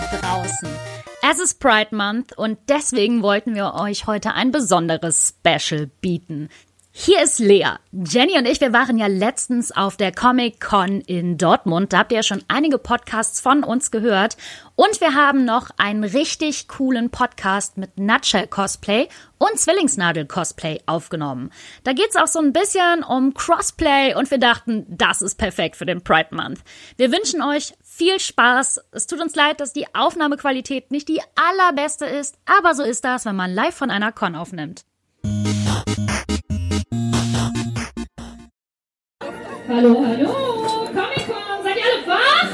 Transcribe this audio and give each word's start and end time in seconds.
draußen. 0.00 0.68
Es 1.30 1.38
ist 1.38 1.60
Pride 1.60 1.94
Month 1.94 2.36
und 2.38 2.58
deswegen 2.68 3.22
wollten 3.22 3.54
wir 3.54 3.74
euch 3.74 4.06
heute 4.06 4.34
ein 4.34 4.50
besonderes 4.50 5.34
Special 5.44 5.90
bieten. 6.00 6.48
Hier 7.00 7.22
ist 7.22 7.38
Lea. 7.38 7.76
Jenny 7.92 8.36
und 8.38 8.46
ich, 8.46 8.60
wir 8.60 8.72
waren 8.72 8.98
ja 8.98 9.06
letztens 9.06 9.70
auf 9.70 9.96
der 9.96 10.10
Comic 10.10 10.60
Con 10.60 11.00
in 11.02 11.38
Dortmund. 11.38 11.92
Da 11.92 11.98
habt 11.98 12.10
ihr 12.10 12.16
ja 12.16 12.22
schon 12.24 12.42
einige 12.48 12.76
Podcasts 12.76 13.40
von 13.40 13.62
uns 13.62 13.92
gehört. 13.92 14.36
Und 14.74 15.00
wir 15.00 15.14
haben 15.14 15.44
noch 15.44 15.70
einen 15.76 16.02
richtig 16.02 16.66
coolen 16.66 17.10
Podcast 17.10 17.76
mit 17.76 17.98
Nutshell 17.98 18.48
Cosplay 18.48 19.08
und 19.38 19.58
Zwillingsnadel 19.58 20.26
Cosplay 20.26 20.80
aufgenommen. 20.86 21.52
Da 21.84 21.92
geht's 21.92 22.16
auch 22.16 22.26
so 22.26 22.40
ein 22.40 22.52
bisschen 22.52 23.04
um 23.04 23.32
Crossplay 23.32 24.14
und 24.16 24.30
wir 24.32 24.38
dachten, 24.38 24.84
das 24.88 25.22
ist 25.22 25.36
perfekt 25.36 25.76
für 25.76 25.86
den 25.86 26.02
Pride 26.02 26.34
Month. 26.34 26.60
Wir 26.96 27.12
wünschen 27.12 27.42
euch 27.42 27.74
viel 27.98 28.20
Spaß. 28.20 28.80
Es 28.92 29.08
tut 29.08 29.20
uns 29.20 29.34
leid, 29.34 29.60
dass 29.60 29.72
die 29.72 29.86
Aufnahmequalität 29.92 30.92
nicht 30.92 31.08
die 31.08 31.20
allerbeste 31.34 32.06
ist, 32.06 32.38
aber 32.46 32.74
so 32.74 32.84
ist 32.84 33.04
das, 33.04 33.26
wenn 33.26 33.34
man 33.34 33.52
live 33.52 33.74
von 33.74 33.90
einer 33.90 34.12
Con 34.12 34.36
aufnimmt. 34.36 34.84
Hallo, 39.68 40.04
hallo, 40.06 40.32
Comic-Con, 40.86 41.62
seid 41.64 41.76
ihr 41.76 41.84
alle 41.84 42.06
wach? 42.06 42.50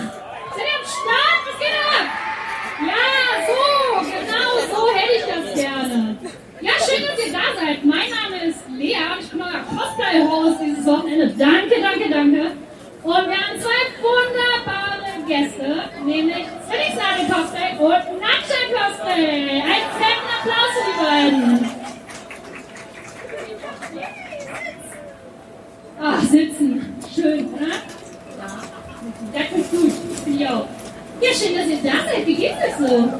Seid 0.57 0.67
ihr 0.67 0.79
am 0.79 0.87
Start? 0.95 1.41
Was 1.47 1.59
geht 1.61 1.77
ab? 1.93 2.07
Ja, 2.81 3.05
so, 3.47 3.61
genau 4.11 4.51
so 4.73 4.81
hätte 4.97 5.15
ich 5.15 5.25
das 5.27 5.55
gerne. 5.55 6.17
Ja, 6.61 6.73
schön, 6.73 7.07
dass 7.07 7.27
ihr 7.27 7.33
da 7.33 7.45
seid. 7.61 7.85
Mein 7.85 8.11
Name 8.11 8.47
ist 8.47 8.61
Lea 8.71 8.97
ich 9.21 9.31
bin 9.31 9.43
euer 9.43 9.63
Cosplay-Host 9.77 10.57
dieses 10.63 10.87
Wochenende. 10.87 11.29
Danke, 11.39 11.81
danke, 11.81 12.11
danke. 12.11 12.53
Und 13.05 13.29
wir 13.29 13.37
haben 13.37 13.61
zwei 13.61 13.85
wunderbare 14.03 14.95
Gäste, 15.27 15.85
nämlich 16.05 16.47
Zwillingsnadel 16.69 17.27
Cosplay 17.29 17.73
und 17.79 18.21
Nutshell 18.21 18.67
Cosplay. 18.73 19.63
Einen 19.63 19.91
fetten 19.99 20.29
Applaus 20.37 20.73
für 20.75 20.85
die 20.91 20.97
beiden. 21.05 21.71
Ach, 26.03 26.23
sitzen. 26.23 26.95
Schön, 27.15 27.55
oder? 27.55 27.69
Ja. 27.69 27.79
Das 29.33 29.59
ist 29.59 29.71
gut. 29.71 29.93
Finde 30.25 30.43
ich 30.43 30.49
auch. 30.49 30.67
Ja, 31.21 31.33
schön, 31.33 31.57
dass 31.57 31.67
ihr 31.67 31.79
da 31.83 32.05
seid. 32.05 32.27
Wie 32.27 32.35
geht's 32.35 32.57
euch 32.59 32.89
so? 32.89 33.13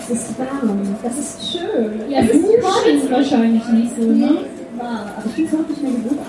Es 0.00 0.10
ist 0.10 0.38
warm, 0.38 0.96
das 1.02 1.18
ist 1.18 1.52
schön. 1.52 2.10
Ja, 2.10 2.22
du 2.22 2.28
schwitzt 2.28 3.10
wahrscheinlich 3.32 3.68
nicht 3.68 3.92
so, 3.96 4.02
ne? 4.08 4.38
Aber 4.78 5.12
ich 5.36 5.44
es 5.44 5.54
auch 5.54 5.68
nicht 5.68 5.82
mehr 5.82 5.90
gewohnt, 5.90 6.20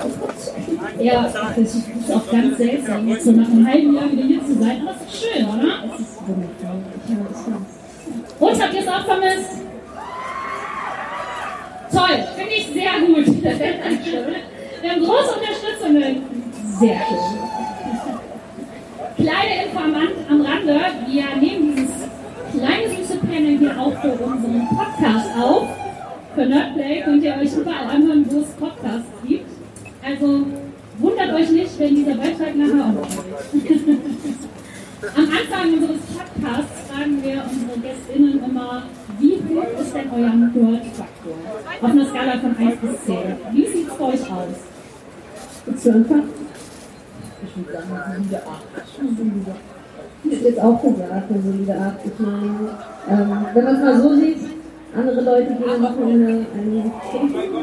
Ja, 0.99 1.21
das 1.23 1.75
ist, 1.75 2.11
auch 2.11 2.31
ganz 2.31 2.57
seltsam, 2.57 3.07
jetzt 3.07 3.25
so 3.25 3.31
nach 3.31 3.47
einem 3.47 3.67
halben 3.67 3.95
Jahr 3.95 4.11
wieder 4.11 4.23
hier 4.23 4.45
zu 4.45 4.53
sein. 4.59 4.81
Aber 4.81 4.95
es 4.95 5.13
ist 5.13 5.21
schön, 5.23 5.45
oder? 5.45 5.83
Es 5.93 5.99
ist 6.01 6.17
vermisst. 6.25 6.65
Und 8.39 8.61
habt 8.63 8.73
ihr 8.73 8.79
es 8.81 8.87
auch 8.87 9.05
vermisst? 9.05 9.61
Toll, 11.91 12.23
finde 12.35 12.53
ich 12.55 12.67
sehr 12.73 12.91
gut. 13.05 13.43
Wir 14.81 14.91
haben 14.91 15.03
große 15.03 15.33
Unterstützungen. 15.35 16.21
Sehr 16.79 16.95
schön. 17.07 17.39
Kleine 19.25 19.65
Info 19.65 19.77
am, 19.79 19.93
Rand- 19.93 20.29
am 20.29 20.41
Rande. 20.41 20.79
Wir 21.07 21.35
nehmen 21.35 21.75
dieses 21.75 22.09
kleine 22.57 22.89
süße 22.95 23.17
Panel 23.19 23.57
hier 23.57 23.79
auch 23.79 23.93
für 24.01 24.11
unseren 24.13 24.67
Podcast 24.69 25.27
auf. 25.39 25.67
Für 26.39 26.45
Nerdplay 26.45 27.01
könnt 27.01 27.21
ihr 27.21 27.35
euch 27.35 27.53
überall 27.53 27.89
anhören, 27.89 28.25
wo 28.29 28.39
es 28.39 28.47
Podcasts 28.51 29.09
gibt. 29.27 29.49
Also 30.01 30.45
wundert 30.99 31.33
euch 31.33 31.51
nicht, 31.51 31.77
wenn 31.77 31.95
dieser 31.95 32.15
Beitrag 32.15 32.55
nachher 32.55 32.85
auch 32.85 32.93
noch. 32.93 33.09
Am 35.17 35.25
Anfang 35.25 35.73
unseres 35.73 35.99
Podcasts 35.99 36.79
fragen 36.87 37.21
wir 37.21 37.43
unsere 37.43 37.77
GästInnen 37.81 38.41
immer, 38.41 38.83
wie 39.19 39.33
hoch 39.33 39.81
ist 39.81 39.93
denn 39.93 40.09
euer 40.15 40.33
Nerd-Faktor? 40.33 41.35
Auf 41.81 41.91
einer 41.91 42.05
Skala 42.05 42.39
von 42.39 42.55
1 42.55 42.77
bis 42.77 43.03
10. 43.05 43.17
Wie 43.51 43.67
sieht 43.67 43.89
es 43.89 43.95
bei 43.95 44.05
euch 44.05 44.31
aus? 44.31 44.55
Willst 45.65 45.85
du 45.85 45.91
anfangen? 45.91 46.29
Ich 47.43 47.53
würde 47.57 47.73
sagen, 47.73 47.91
eine 47.91 48.15
solide 48.15 48.47
8. 48.47 48.63
Ich 50.23 50.31
hätte 50.31 50.47
jetzt 50.47 50.61
auch 50.61 50.81
gesagt, 50.81 51.31
eine 51.31 51.41
solide 51.41 51.77
Art. 51.77 51.99
Ich 52.05 52.17
meine, 52.17 52.77
ähm, 53.09 53.45
wenn 53.53 53.65
man 53.65 53.75
es 53.75 53.81
mal 53.81 54.01
so 54.01 54.15
sieht, 54.15 54.37
andere 54.95 55.21
Leute 55.21 55.53
gehen 55.53 55.68
am 55.79 55.85
Wochenende 55.85 56.45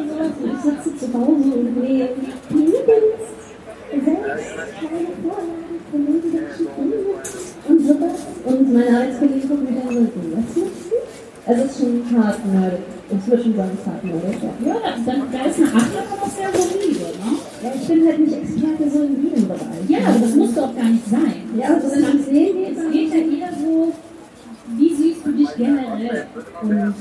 sowas 0.08 0.32
und 0.42 0.50
ich 0.50 0.60
sitze 0.62 0.90
zu 0.98 1.06
Hause 1.12 1.50
und 1.54 1.82
nähe 1.82 2.08
Penis, 2.48 2.72
selbst 4.04 4.56
keine 4.80 5.10
Vorlagen 5.22 5.80
von 5.90 6.00
irgendwelchen 6.06 6.66
und 7.68 7.80
sowas. 7.86 8.18
Und 8.44 8.72
meine 8.72 8.90
Arbeitskollegen 8.96 9.48
gucken 9.48 9.64
mich 9.64 9.82
an 9.82 9.96
und 9.96 10.14
sagen, 10.14 10.32
was 10.36 10.56
machst 10.56 10.56
du? 10.56 10.92
Also 11.46 11.62
es 11.62 11.70
ist 11.70 11.78
schon 11.78 12.18
hart 12.18 12.46
nerdig. 12.46 12.80
Schon 13.08 13.56
sagen, 13.56 13.78
es 13.80 13.86
hart 13.86 14.04
nerdig, 14.04 14.42
ja. 14.42 14.52
Ja, 14.66 14.76
dann, 15.04 15.22
da 15.32 15.38
ist 15.48 15.58
eine 15.58 15.68
8 15.68 15.76
aber 16.12 16.30
sehr 16.30 16.50
solide, 16.52 17.00
ne? 17.00 17.30
Ja, 17.62 17.70
ich 17.74 17.88
bin 17.88 18.06
halt 18.06 18.18
nicht 18.18 18.34
Experte 18.34 18.90
so 18.90 19.02
in 19.02 19.24
jedem 19.24 19.48
Bereich. 19.48 19.88
Ja, 19.88 19.98
aber 20.08 20.18
das 20.18 20.34
muss 20.34 20.54
doch 20.54 20.74
gar 20.74 20.88
nicht 20.88 21.08
sein. 21.08 21.50
Ja, 21.56 21.66
also 21.74 21.90
wenn 21.92 22.02
man 22.02 22.18
sehen 22.22 22.56
geht, 22.56 22.76
Es 22.76 22.82
dann 22.82 22.92
geht 22.92 23.10
ja 23.10 23.16
eher 23.16 23.52
so, 23.54 23.92
wie 24.76 24.94
siehst 24.94 25.24
du 25.24 25.32
dich 25.32 25.48
generell? 25.56 26.26
Und 26.62 26.94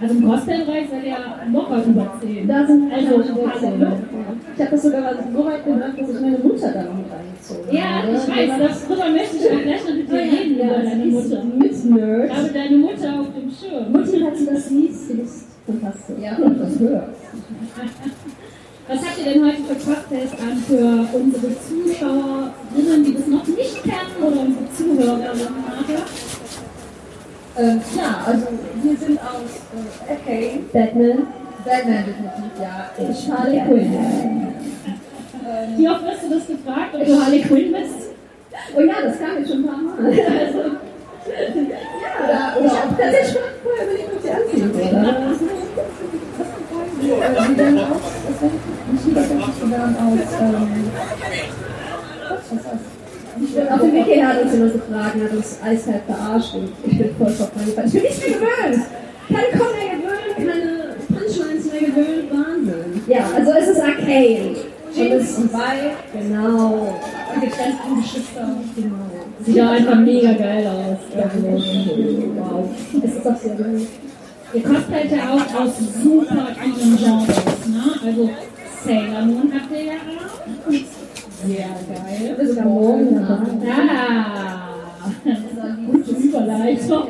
also 0.00 0.14
im 0.14 0.28
Cosplay-Bereich 0.28 0.86
seid 0.90 1.02
ihr 1.04 1.10
ja 1.10 1.18
locker 1.52 1.82
über 1.84 2.12
10. 2.20 2.46
Da 2.48 2.66
sind 2.66 2.92
Also, 2.92 3.10
Wurzeln. 3.34 3.80
hallo. 3.80 3.92
Ich 4.54 4.60
habe 4.62 4.70
das 4.72 4.82
sogar 4.82 5.02
so 5.14 5.44
weit 5.44 5.64
gebracht, 5.64 5.92
dass 5.98 6.08
ich 6.10 6.20
meine 6.20 6.38
Mutter 6.38 6.70
da 6.72 6.82
noch 6.84 6.94
mit 6.94 7.06
reingezogen 7.10 7.74
Ja, 7.76 8.02
habe. 8.02 8.12
ich 8.12 8.28
weiß, 8.28 8.86
darüber 8.88 9.08
möchte 9.10 9.36
ich 9.36 9.50
auch 9.52 9.62
gleich 9.62 9.84
noch 9.84 9.94
mit 9.94 10.08
dir 10.10 10.18
reden, 10.18 10.54
über 10.54 10.64
Ja, 10.64 10.82
deine 10.82 11.04
Mutter. 11.06 11.44
mit 11.44 11.84
Nerd. 11.84 12.30
Ich 12.30 12.36
habe 12.36 12.48
deine 12.48 12.76
Mutter 12.78 13.20
auf 13.20 13.26
dem 13.34 13.50
Schirm. 13.50 13.92
Mutti 13.92 14.20
hat 14.20 14.36
sie 14.36 14.46
das 14.46 14.70
liest, 14.70 15.10
die 15.10 15.20
ist 15.22 15.46
fantastisch. 15.66 16.16
Ja, 16.22 16.36
und 16.36 16.58
das 16.60 16.78
hört. 16.78 17.08
Was 18.90 18.98
habt 19.00 19.18
ihr 19.18 19.32
denn 19.34 19.44
heute 19.44 19.62
für 19.64 19.74
Cocktails 19.90 20.30
an 20.40 20.56
für 20.66 21.16
unsere 21.18 21.52
Zuschauerinnen, 21.60 23.04
die 23.04 23.14
das 23.14 23.26
noch 23.26 23.46
nicht 23.46 23.82
kennen, 23.82 24.16
oder 24.20 24.40
unsere 24.40 24.64
Zuhörerinnen 24.76 25.54
nachher? 25.66 26.04
Ähm, 27.58 27.80
ja, 27.96 28.22
also 28.24 28.46
wir 28.82 28.96
sind 28.96 29.18
aus 29.18 29.50
äh, 29.74 30.14
FK, 30.14 30.60
Batman, 30.72 31.26
Batman 31.64 32.04
ja. 32.98 33.10
ich 33.10 33.30
Harley 33.30 33.60
Quinn. 33.60 34.48
Wie 35.76 35.88
oft 35.88 36.04
wirst 36.04 36.22
du 36.24 36.30
das 36.34 36.46
gefragt, 36.46 36.94
ob 36.94 37.04
du 37.04 37.20
Harley 37.20 37.40
Quinn 37.42 37.72
bist? 37.72 38.10
Oh 38.76 38.80
ja, 38.80 38.94
das 39.02 39.18
kam 39.18 39.38
jetzt 39.38 39.48
schon 39.48 39.64
ein 39.64 39.66
paar 39.66 39.78
Mal. 39.78 40.06
Also, 40.06 40.58
Oder, 41.28 42.54
ich 42.56 42.64
oder 42.64 42.70
habe 42.70 42.78
auch 42.78 42.98
tatsächlich 42.98 43.32
schon 43.32 43.42
vorher 43.62 43.84
überlegt, 43.84 44.10
ob 44.14 44.22
sie 44.22 44.30
anziehen 44.30 44.74
würde. 44.74 44.90
dann 47.56 47.78
aus, 47.78 48.00
das 48.34 48.48
die 49.04 49.70
dann 49.70 49.96
aus, 49.96 50.18
ähm, 50.40 50.90
ist? 53.40 53.70
Auf 53.70 53.80
dem 53.80 53.92
Weg 53.92 54.04
hierher 54.04 54.28
hat 54.28 54.42
uns 54.42 54.52
jemand 54.52 54.72
gefragt 54.72 55.14
hat 55.22 55.32
uns 55.32 55.60
eiskalt 55.62 56.02
verarscht 56.06 56.54
und 56.54 56.72
ich 56.84 56.98
bin 56.98 57.14
voll 57.16 57.26
reingefallen. 57.26 57.86
Ich 57.86 57.92
bin 57.92 58.02
nicht 58.02 58.20
mehr 58.20 58.30
gewöhnt. 58.38 58.84
Keine 59.28 59.58
Con 59.58 59.68
Ja, 63.08 63.20
also 63.34 63.52
es 63.52 63.68
ist 63.68 63.80
Arcane. 63.80 64.54
Und 64.96 65.12
es 65.12 65.38
ist 65.38 65.52
bei, 65.52 65.94
genau. 66.12 66.94
Die 67.34 67.46
getrennten 67.46 68.02
Geschwister. 68.02 68.48
Genau. 68.76 68.96
Sieht 69.40 69.56
ja 69.56 69.70
einfach 69.70 69.96
mega 69.96 70.32
geil 70.32 70.66
aus. 70.66 70.98
Wow. 72.36 72.68
Es 73.02 73.16
ist 73.16 73.26
auch 73.26 73.36
sehr 73.36 73.54
gut. 73.54 73.86
Ihr 74.52 74.62
cosplayt 74.62 75.12
ja 75.12 75.30
auch 75.30 75.60
aus 75.60 75.72
super 76.02 76.48
vielen 76.62 76.96
Genres, 76.96 77.66
ne? 77.66 77.84
Also 78.04 78.30
Sailor 78.84 79.22
Moon 79.26 79.52
habt 79.54 79.70
ihr 79.72 79.84
ja 79.84 79.92
auch. 79.92 80.70
Sehr 81.46 81.56
geil. 81.56 82.36
Sind 82.36 82.48
sogar 82.48 82.64
morgen. 82.64 83.26
Ah, 83.68 84.68
gute 85.92 86.10
Überleitung. 86.10 87.02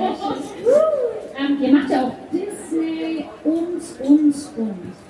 ähm, 1.38 1.58
ihr 1.60 1.72
macht 1.72 1.90
ja 1.90 2.02
auch 2.02 2.12
Disney 2.32 3.24
und, 3.44 3.82
und, 4.08 4.34
und. 4.56 5.07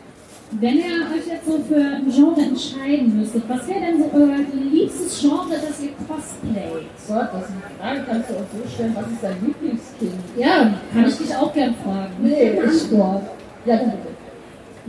Wenn 0.53 0.77
ihr 0.79 0.85
euch 1.15 1.27
jetzt 1.27 1.47
so 1.47 1.59
für 1.69 1.77
ein 1.77 2.11
Genre 2.11 2.41
entscheiden 2.41 3.19
müsstet, 3.19 3.43
was 3.49 3.69
wäre 3.69 3.81
denn 3.81 3.99
so 3.99 4.11
euer 4.15 4.39
liebstes 4.73 5.21
Genre, 5.21 5.51
das 5.51 5.83
ihr 5.83 5.91
cosplayt? 6.09 6.87
Gott, 7.07 7.29
das 7.35 7.43
ist 7.43 7.51
eine 7.53 7.79
Frage, 7.79 8.01
kannst 8.09 8.31
du 8.31 8.35
auch 8.35 8.39
so 8.53 8.69
stellen, 8.75 8.97
was 8.97 9.07
ist 9.13 9.23
dein 9.23 9.37
Lieblingskind? 9.45 10.13
Ja, 10.39 10.75
kann 10.93 11.07
ich 11.07 11.17
dich 11.19 11.37
auch 11.37 11.53
gern 11.53 11.75
fragen. 11.85 12.13
Nee, 12.23 12.53
ich 12.65 12.81
Sport. 12.81 13.23
Ja, 13.67 13.77
dann 13.77 13.91
bitte. 13.91 14.09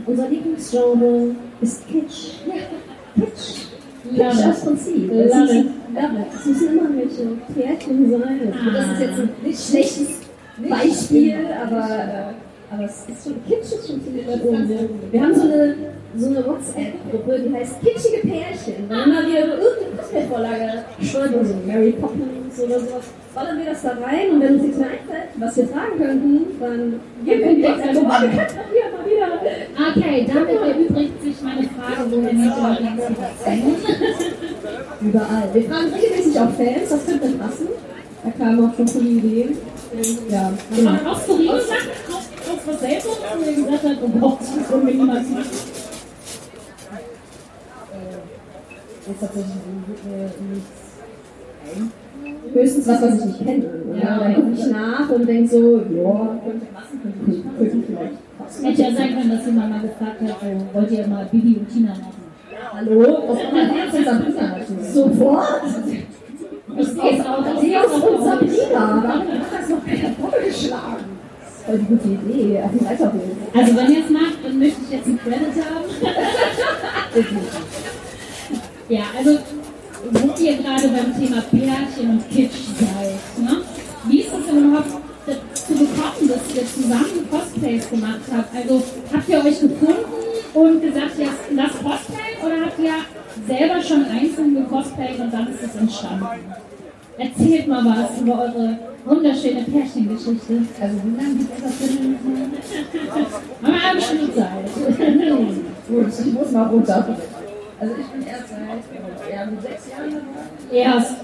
Unser 0.06 0.28
Lieblingsgenre 0.30 1.34
ist 1.60 1.86
Kitsch. 1.88 2.38
Kitsch. 3.14 3.66
Love 4.12 4.30
Kitsch 4.30 4.40
it. 4.40 4.46
aus 4.46 4.60
Prinzip. 4.64 5.08
Love 5.10 5.20
Es 5.24 5.34
müssen, 5.34 5.58
it. 5.58 5.66
love 5.94 6.20
it. 6.20 6.26
Es 6.34 6.46
müssen 6.46 6.68
immer 6.78 6.88
welche 6.96 7.26
Pärchen 7.54 8.10
sein. 8.10 8.52
Ah. 8.54 8.70
Das 8.72 8.86
ist 8.92 9.00
jetzt 9.00 9.18
ein 9.20 9.30
nicht 9.44 9.68
schlechtes 9.68 10.08
Beispiel, 10.68 11.36
aber, 11.62 11.88
äh, 11.98 12.32
aber 12.70 12.84
es 12.84 13.04
ist 13.08 13.24
schon, 13.24 13.44
Kitsch 13.46 13.72
ist 13.72 13.86
schon 13.88 14.00
weit 14.26 14.42
oben. 14.44 14.68
Wir 15.10 15.20
haben 15.20 15.34
so 15.34 15.42
eine 15.42 15.74
so 16.16 16.26
eine 16.26 16.44
WhatsApp-Gruppe, 16.44 17.38
die 17.38 17.54
heißt 17.54 17.80
Kitschige 17.80 18.26
Pärchen. 18.26 18.88
Wenn 18.88 18.98
immer 18.98 19.26
wieder 19.26 19.46
über 19.46 19.58
irgendeine 19.58 19.96
Cosplay-Vorlage 19.96 20.84
stolpern, 21.02 21.46
so 21.46 21.54
Mary 21.66 21.92
Poppins 21.92 22.58
oder 22.58 22.80
sowas, 22.80 23.04
ballern 23.32 23.58
wir 23.58 23.66
das 23.66 23.82
da 23.82 23.90
rein 23.90 24.30
und 24.32 24.40
wenn 24.40 24.54
uns 24.54 24.62
nichts 24.62 24.78
mehr 24.78 24.88
einfällt, 24.90 25.30
was 25.36 25.56
wir 25.56 25.68
fragen 25.68 25.98
könnten, 25.98 26.46
dann 26.58 27.00
geben 27.24 27.40
wir 27.40 27.56
wieder, 27.58 28.02
mal 28.02 28.28
wieder. 28.28 28.46
Okay, 29.94 30.26
damit 30.26 30.50
erübrigt 30.50 31.22
sich 31.22 31.42
meine 31.42 31.68
Frage, 31.68 32.08
nehmt 32.08 32.44
ihr 32.44 32.52
eure 32.58 32.78
Inspiration? 32.80 33.76
Überall. 35.00 35.48
Wir 35.52 35.62
fragen 35.62 35.94
regelmäßig 35.94 36.40
auch 36.40 36.50
Fans, 36.50 36.90
was 36.90 37.06
könnte 37.06 37.28
denn 37.28 37.38
passen? 37.38 37.68
Da 38.22 38.30
kamen 38.32 38.68
auch 38.68 38.76
schon 38.76 38.88
viele 38.88 39.08
Ideen. 39.10 39.58
Ja, 40.28 40.52
genau. 40.74 41.10
Auch 41.10 41.20
skurrile 41.20 41.60
Sachen, 41.60 41.88
was 42.70 42.80
Seltsames, 42.80 43.18
wo 43.36 43.50
ihr 43.50 43.66
gesagt 43.66 44.00
Gott, 44.20 44.38
das 44.40 44.72
wollen 44.72 44.86
wir 44.86 44.94
niemals 44.94 45.28
machen. 45.28 45.50
Jetzt 49.06 49.20
tatsächlich 49.20 49.54
äh, 50.06 50.28
nichts. 50.52 50.70
Höchstens 52.52 52.88
was, 52.88 53.02
was 53.02 53.18
ich 53.18 53.24
nicht 53.24 53.44
kenne. 53.44 53.64
Ja, 54.02 54.18
dann 54.18 54.34
gucke 54.34 54.52
ich 54.52 54.66
nach 54.66 55.08
und 55.10 55.26
denke 55.26 55.48
so, 55.48 55.78
ja, 55.78 56.38
Könnte 56.44 56.66
könnte 57.02 57.30
nicht 57.30 57.44
könnte 57.58 57.76
ich 57.76 57.86
vielleicht. 57.86 58.64
Hätte 58.64 58.82
ja 58.82 58.96
sein 58.96 59.14
können, 59.14 59.30
dass 59.30 59.46
jemand 59.46 59.70
mal 59.70 59.80
gefragt 59.80 60.20
hat, 60.22 60.36
so, 60.40 60.74
wollt 60.74 60.90
ihr 60.90 61.06
mal 61.06 61.28
Bibi 61.30 61.56
und 61.58 61.68
Tina 61.68 61.90
machen? 61.90 62.20
Hallo? 62.72 63.36
Man 63.52 63.76
jetzt 63.76 63.94
unser 63.98 64.20
Pizza 64.20 64.42
machen? 64.42 64.78
Sofort? 64.92 65.62
Ich 66.76 66.86
sehe 66.86 67.18
es 67.18 67.26
auch, 67.26 67.62
ich 67.62 67.72
Deus 67.72 67.86
es 67.86 68.02
und. 68.02 68.24
Sabrina, 68.24 69.02
warum 69.02 69.28
hat 69.28 69.52
das 69.52 69.68
noch 69.68 69.84
keiner 69.84 70.10
vorgeschlagen? 70.14 71.09
Voll 71.70 71.78
die 71.78 71.86
gute 71.86 72.08
Idee, 72.08 72.62
auf 72.64 72.72
Weiterholen. 72.84 73.36
Also 73.54 73.76
wenn 73.76 73.92
ihr 73.92 74.04
es 74.04 74.10
macht, 74.10 74.38
dann 74.42 74.58
möchte 74.58 74.80
ich 74.82 74.90
jetzt 74.90 75.06
einen 75.06 75.20
Credit 75.20 75.54
haben. 75.64 75.84
Ja, 78.88 79.02
also 79.16 79.38
wo 80.10 80.42
ihr 80.42 80.56
gerade 80.56 80.88
beim 80.88 81.16
Thema 81.16 81.40
Pärchen 81.42 82.10
und 82.10 82.28
Kitsch 82.28 82.74
seid, 82.76 83.44
ne? 83.44 83.62
Wie 84.08 84.20
ist 84.22 84.32
es 84.32 84.46
denn 84.46 84.68
überhaupt 84.68 84.88
dazu 85.26 85.72
gekommen, 85.74 86.26
dass 86.26 86.56
ihr 86.56 86.66
zusammen 86.66 87.30
Cosplays 87.30 87.88
gemacht 87.88 88.20
habt? 88.34 88.56
Also 88.56 88.82
habt 89.12 89.28
ihr 89.28 89.38
euch 89.38 89.60
gefunden 89.60 90.04
und 90.54 90.82
gesagt, 90.82 91.18
ja, 91.18 91.28
das 91.54 91.72
Cosplay 91.74 92.44
oder 92.44 92.66
habt 92.66 92.80
ihr 92.80 92.94
selber 93.46 93.80
schon 93.80 94.04
einzeln 94.06 94.54
gecosplayt 94.56 95.20
und 95.20 95.32
dann 95.32 95.46
ist 95.46 95.62
es 95.62 95.80
entstanden? 95.80 96.26
Erzählt 97.20 97.68
mal 97.68 97.84
was 97.84 98.18
über 98.18 98.32
eure 98.32 98.78
wunderschöne 99.04 99.62
Pärchengeschichte. 99.64 100.54
Also 100.80 100.96
wie 101.04 101.16
lange 101.16 101.34
gibt 101.34 101.52
es 101.54 101.62
das 101.62 101.78
denn? 101.78 102.16
Haben 103.62 103.74
wir 103.74 103.82
eine 103.90 103.94
bestimmte 103.96 104.34
Zeit. 104.34 104.70
Gut, 105.88 106.06
ich 106.26 106.32
muss 106.32 106.50
mal 106.50 106.68
runter. 106.68 107.16
Also 107.78 107.94
ich 107.94 108.06
bin 108.06 108.26
erst 108.26 108.48
seit 108.48 108.58
äh, 108.58 109.34
ja, 109.34 109.46
mit 109.46 109.60
sechs 109.60 109.90
Jahren 109.90 110.10
dabei. 110.12 110.78
Erst, 110.78 111.16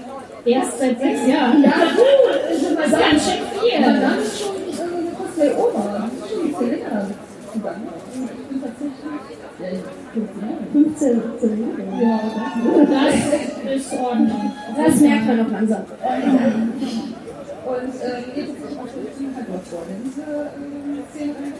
erst 0.45 0.79
seit 0.79 0.99
sechs 0.99 1.27
Jahren. 1.27 1.63
Ja, 1.63 1.71
gut, 1.95 2.77
Das 2.77 2.87
ist 2.87 2.99
ganz 2.99 3.25
schön 3.25 3.41
viel. 3.59 3.83
Aber 3.83 3.99
dann 3.99 4.19
ist 4.19 4.39
schon 4.39 4.55
äh, 4.55 4.97
eine 4.97 5.11
Cosplay-Oma. 5.17 6.09
Das 6.09 6.27
ist 6.29 6.31
schon 6.31 6.76
ja, 7.63 7.75
15 8.59 8.91
Jahre. 9.61 9.83
15, 10.73 11.21
17 11.39 11.99
Jahre. 11.99 12.01
Ja, 12.01 12.19
das 12.85 13.75
ist 13.75 13.93
Ordnung. 13.93 14.51
Das 14.75 14.95
merkt 15.01 15.25
man 15.27 15.37
noch 15.37 15.51
langsam. 15.51 15.83
Und 17.65 17.95
äh, 18.01 18.39
äh, 18.39 18.47
Szene 21.11 21.33
rein. 21.35 21.53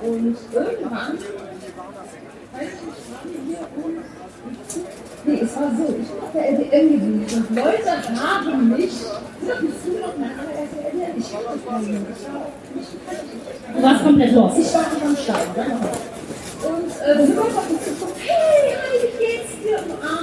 Und 0.00 0.36
irgendwann, 0.52 1.18
weiß 2.52 2.68
ich 2.74 2.82
nicht, 2.86 3.02
waren 3.10 3.28
wir 3.32 3.40
hier 3.46 3.64
und 3.84 3.98
Nee, 5.24 5.40
es 5.42 5.56
war 5.56 5.70
so, 5.76 5.94
ich 6.00 6.22
auf 6.22 6.32
der 6.32 6.48
LDM 6.52 7.00
gewesen 7.00 7.46
und 7.48 7.56
Leute 7.56 7.90
haben 8.20 8.68
mich, 8.70 8.92
Du 13.74 13.82
warst 13.82 14.02
komplett 14.04 14.32
los. 14.34 14.52
ich 14.58 14.74
war 14.74 14.82
nicht 14.92 15.04
am 15.04 15.16
Start, 15.16 15.46
dann. 15.54 15.72
Und 16.58 16.90
äh, 16.90 17.26
sind 17.26 17.38
auf 17.38 17.68
mich 17.70 17.80
zugekommen, 17.84 18.14
hey, 18.18 18.74
hi, 18.74 18.94
wie 19.02 19.12
geht's 19.18 19.52
dir? 19.62 19.78
Und 19.78 19.92
ah, 20.02 20.22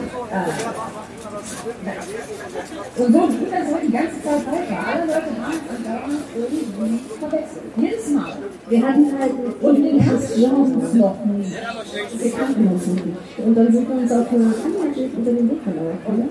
Und 2.97 3.13
so 3.13 3.21
ging 3.29 3.51
das 3.51 3.69
so 3.71 3.77
die 3.83 3.93
ganze 3.93 4.23
Zeit 4.23 4.47
weiter. 4.47 4.79
Alle 4.87 5.05
Leute 5.07 5.27
haben 5.27 5.44
irgendwie 7.05 7.19
verwechselt. 7.19 7.65
Jedes 7.77 8.11
Mal. 8.11 8.33
Wir 8.69 8.83
hatten 8.83 9.19
halt 9.19 9.33
ein 9.33 9.85
ähnliches 9.85 10.35
Genre 10.35 10.69
noch 10.95 11.25
nie. 11.25 11.53
Wir 12.19 12.31
kannten 12.33 12.67
uns 12.69 12.87
nicht. 12.87 13.05
Und 13.39 13.55
dann 13.55 13.73
sind 13.73 13.89
wir 13.89 13.97
uns 13.97 14.13
auf 14.13 14.33
eine 14.33 14.45
Anwältin 14.45 15.13
über 15.13 15.31
den 15.31 15.51
Weg 15.51 15.65
gelaufen. 15.65 16.29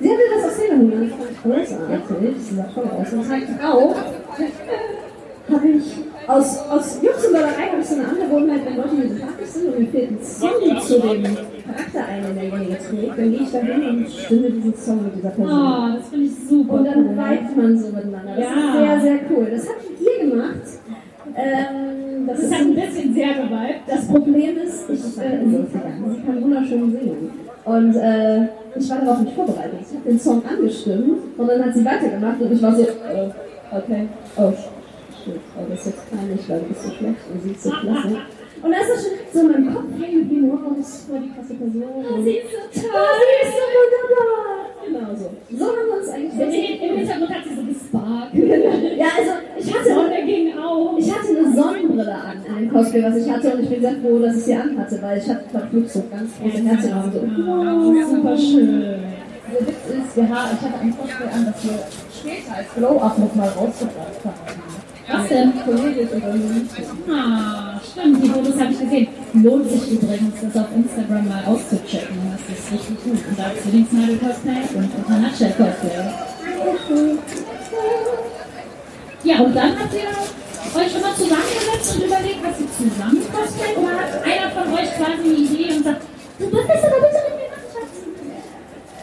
Sie 0.00 0.08
hatte 0.08 0.22
das 0.34 0.44
aus 0.50 0.56
Sailor 0.56 0.78
das 0.90 1.10
fand 1.10 1.30
ich 1.30 1.42
großartig. 1.42 2.34
Das 2.36 2.56
sah 2.56 2.62
toll 2.74 2.90
aus. 2.90 3.12
Und 3.12 3.28
halt 3.28 3.48
auch 3.62 3.96
habe 5.50 5.68
ich 5.68 5.96
aus, 6.26 6.58
aus 6.70 6.98
Jux 7.02 7.26
und 7.26 7.32
Dollerei 7.34 7.66
habe 7.70 7.80
ich 7.80 7.86
so 7.86 7.94
eine 7.96 8.08
Angewohnheit, 8.08 8.60
wenn 8.66 8.76
Leute 8.76 8.94
mir 8.94 9.08
sympathisch 9.08 9.48
sind 9.48 9.66
und 9.68 9.78
mir 9.80 9.86
fehlt 9.88 10.10
ein 10.12 10.18
Song 10.22 10.80
zu 10.80 11.00
dem 11.00 11.22
Charakter 11.24 12.04
ein, 12.08 12.22
den 12.22 12.34
derjenige 12.50 12.78
trägt, 12.78 13.18
dann 13.18 13.30
gehe 13.32 13.40
ich 13.42 13.50
da 13.52 13.58
hin 13.58 13.88
und 13.88 14.08
stimme 14.10 14.50
diesen 14.50 14.74
Song 14.76 15.04
mit 15.04 15.16
dieser 15.16 15.30
Person. 15.30 15.52
Oh, 15.52 15.96
das 15.96 16.08
finde 16.08 16.24
ich 16.26 16.32
super. 16.48 16.72
Und 16.74 16.84
dann 16.84 17.10
vibet 17.16 17.56
man 17.56 17.78
so 17.78 17.86
miteinander. 17.88 18.32
Das 18.36 18.44
Ja. 18.44 18.50
ist 18.50 18.72
sehr, 18.72 19.00
sehr 19.00 19.18
cool. 19.30 19.46
Das 19.50 19.68
habt 19.68 19.82
ihr 20.00 20.30
gemacht. 20.30 20.66
Ähm, 21.36 22.26
das, 22.26 22.36
Das 22.40 22.46
ist 22.46 22.52
ein 22.54 22.74
bisschen 22.74 23.14
sehr 23.14 23.34
geweibt. 23.34 23.80
das 23.86 24.06
Problem 24.08 24.56
ist, 24.58 24.90
ich, 24.90 25.00
äh, 25.00 25.44
sie, 25.44 25.66
sie 25.72 26.26
kann 26.26 26.42
wunderschön 26.42 26.90
singen. 26.92 27.30
Und 27.64 27.94
äh, 27.96 28.42
ich 28.76 28.90
war 28.90 28.98
darauf 29.00 29.20
nicht 29.20 29.34
vorbereitet. 29.34 29.78
Ich 29.82 29.96
habe 29.96 30.08
den 30.08 30.18
Song 30.18 30.42
angestimmt 30.44 31.18
und 31.36 31.48
dann 31.48 31.64
hat 31.64 31.74
sie 31.74 31.84
weitergemacht 31.84 32.40
und 32.40 32.52
ich 32.52 32.62
war 32.62 32.74
so, 32.74 32.82
äh, 32.82 33.28
okay, 33.72 34.08
oh, 34.36 34.52
shit, 35.24 35.40
oh, 35.56 35.64
das 35.68 35.80
ist 35.80 35.86
jetzt 35.86 36.10
peinlich, 36.10 36.48
weil 36.48 36.60
du 36.60 36.66
bist 36.66 36.82
so 36.82 36.90
schlecht 36.90 37.22
und 37.32 37.42
sie 37.42 37.50
ist 37.52 37.62
so 37.62 37.70
klasse. 37.70 38.16
Und 38.62 38.70
da 38.72 38.78
ist 38.78 38.90
das 38.90 39.02
schon 39.02 39.12
so 39.32 39.40
in 39.40 39.46
meinem 39.52 39.74
Kopf 39.74 39.88
hängen 40.00 40.18
geblieben, 40.20 40.50
wow, 40.52 40.72
das 40.76 40.88
ist 40.88 41.08
voll 41.08 41.20
die 41.20 41.30
krasse 41.32 41.54
Person. 41.54 41.82
Und, 41.82 42.24
Sie 42.24 42.36
ist 42.36 42.50
so 42.52 42.58
oh, 42.60 42.92
toll. 42.92 43.16
sie 43.20 43.48
ist 43.48 43.56
so 43.56 43.64
wunderbar. 43.80 44.50
Genau 44.84 45.14
so. 45.16 45.56
So 45.56 45.64
haben 45.66 45.86
wir 45.88 45.96
uns 45.96 46.08
eigentlich 46.08 46.82
Im 46.82 46.90
im 46.90 46.96
Hintergrund 46.98 47.30
hat 47.30 47.44
sie 47.44 47.54
so 47.54 47.62
gesparkt. 47.62 48.34
Ja, 48.34 49.08
also 49.16 49.32
ich 49.56 49.74
hatte 49.74 49.94
Sonne 49.94 50.26
ging 50.26 50.58
auf. 50.58 50.98
ich 50.98 51.10
hatte 51.14 51.28
eine 51.28 51.54
Sonnenbrille 51.54 52.14
an 52.14 52.44
in 52.44 52.54
dem 52.56 52.72
Cosplay, 52.72 53.02
was 53.02 53.16
ich 53.16 53.30
hatte, 53.30 53.54
und 53.54 53.60
ich 53.62 53.68
bin 53.70 53.80
sehr 53.80 53.96
froh, 53.96 54.18
dass 54.18 54.36
ich 54.36 54.44
sie 54.44 54.54
anhatte, 54.54 54.98
weil 55.02 55.18
ich 55.18 55.28
hatte 55.28 55.48
verflucht 55.50 55.90
so 55.90 56.04
ganz 56.10 56.30
große 56.38 56.62
Herzchen 56.64 56.92
und 56.92 57.12
so. 57.12 57.20
Oh, 57.20 58.10
super 58.10 58.36
schön. 58.36 58.80
Der 59.50 59.66
Witz 59.66 59.88
ist, 59.88 60.16
wir 60.16 60.28
haben, 60.28 60.48
ich 60.54 60.66
hatte 60.66 60.80
ein 60.80 60.96
Cosplay 60.96 61.28
an, 61.32 61.46
das 61.46 61.64
wir 61.64 61.78
später 62.20 62.56
als 62.56 62.74
Glow-Up 62.76 63.18
nochmal 63.18 63.48
rausgebracht 63.48 64.24
haben. 64.24 64.79
Was 65.12 65.28
denn? 65.28 65.52
Ist 65.52 65.66
Mädchen. 65.66 67.12
Ah, 67.12 67.80
stimmt, 67.82 68.22
die 68.22 68.28
Fotos 68.28 68.60
habe 68.60 68.72
ich 68.72 68.78
gesehen. 68.80 69.08
Lohnt 69.34 69.68
sich 69.68 69.92
übrigens, 69.92 70.34
das 70.40 70.56
auf 70.62 70.68
Instagram 70.74 71.28
mal 71.28 71.44
auszuchecken. 71.46 72.16
Das 72.30 72.58
ist 72.58 72.72
richtig 72.72 72.96
gut. 73.04 73.20
Und 73.28 73.38
da 73.38 73.50
Zwillingsnadel 73.60 74.18
Cosplay 74.18 74.62
und 74.74 74.90
International 74.94 75.54
Cosplay. 75.56 75.98
Ja, 79.24 79.40
und 79.40 79.54
dann 79.54 79.78
habt 79.78 79.94
ihr 79.94 80.00
euch 80.80 80.94
immer 80.94 81.14
zusammengesetzt 81.14 81.96
und 81.96 82.04
überlegt, 82.06 82.40
was 82.42 82.60
ihr 82.60 82.70
zusammen 82.70 83.22
cosplay 83.32 83.74
oder 83.76 83.94
hat 83.98 84.12
einer 84.24 84.50
von 84.50 84.72
euch 84.72 84.90
quasi 84.96 85.22
eine 85.24 85.34
Idee 85.34 85.74
und 85.74 85.84
sagt, 85.84 86.02
du 86.38 86.44
bist 86.50 86.68
das 86.68 86.84
aber 86.84 87.00
bitte 87.00 87.20
mit 87.26 87.34
mir 87.36 87.50
Schatz? 87.72 87.94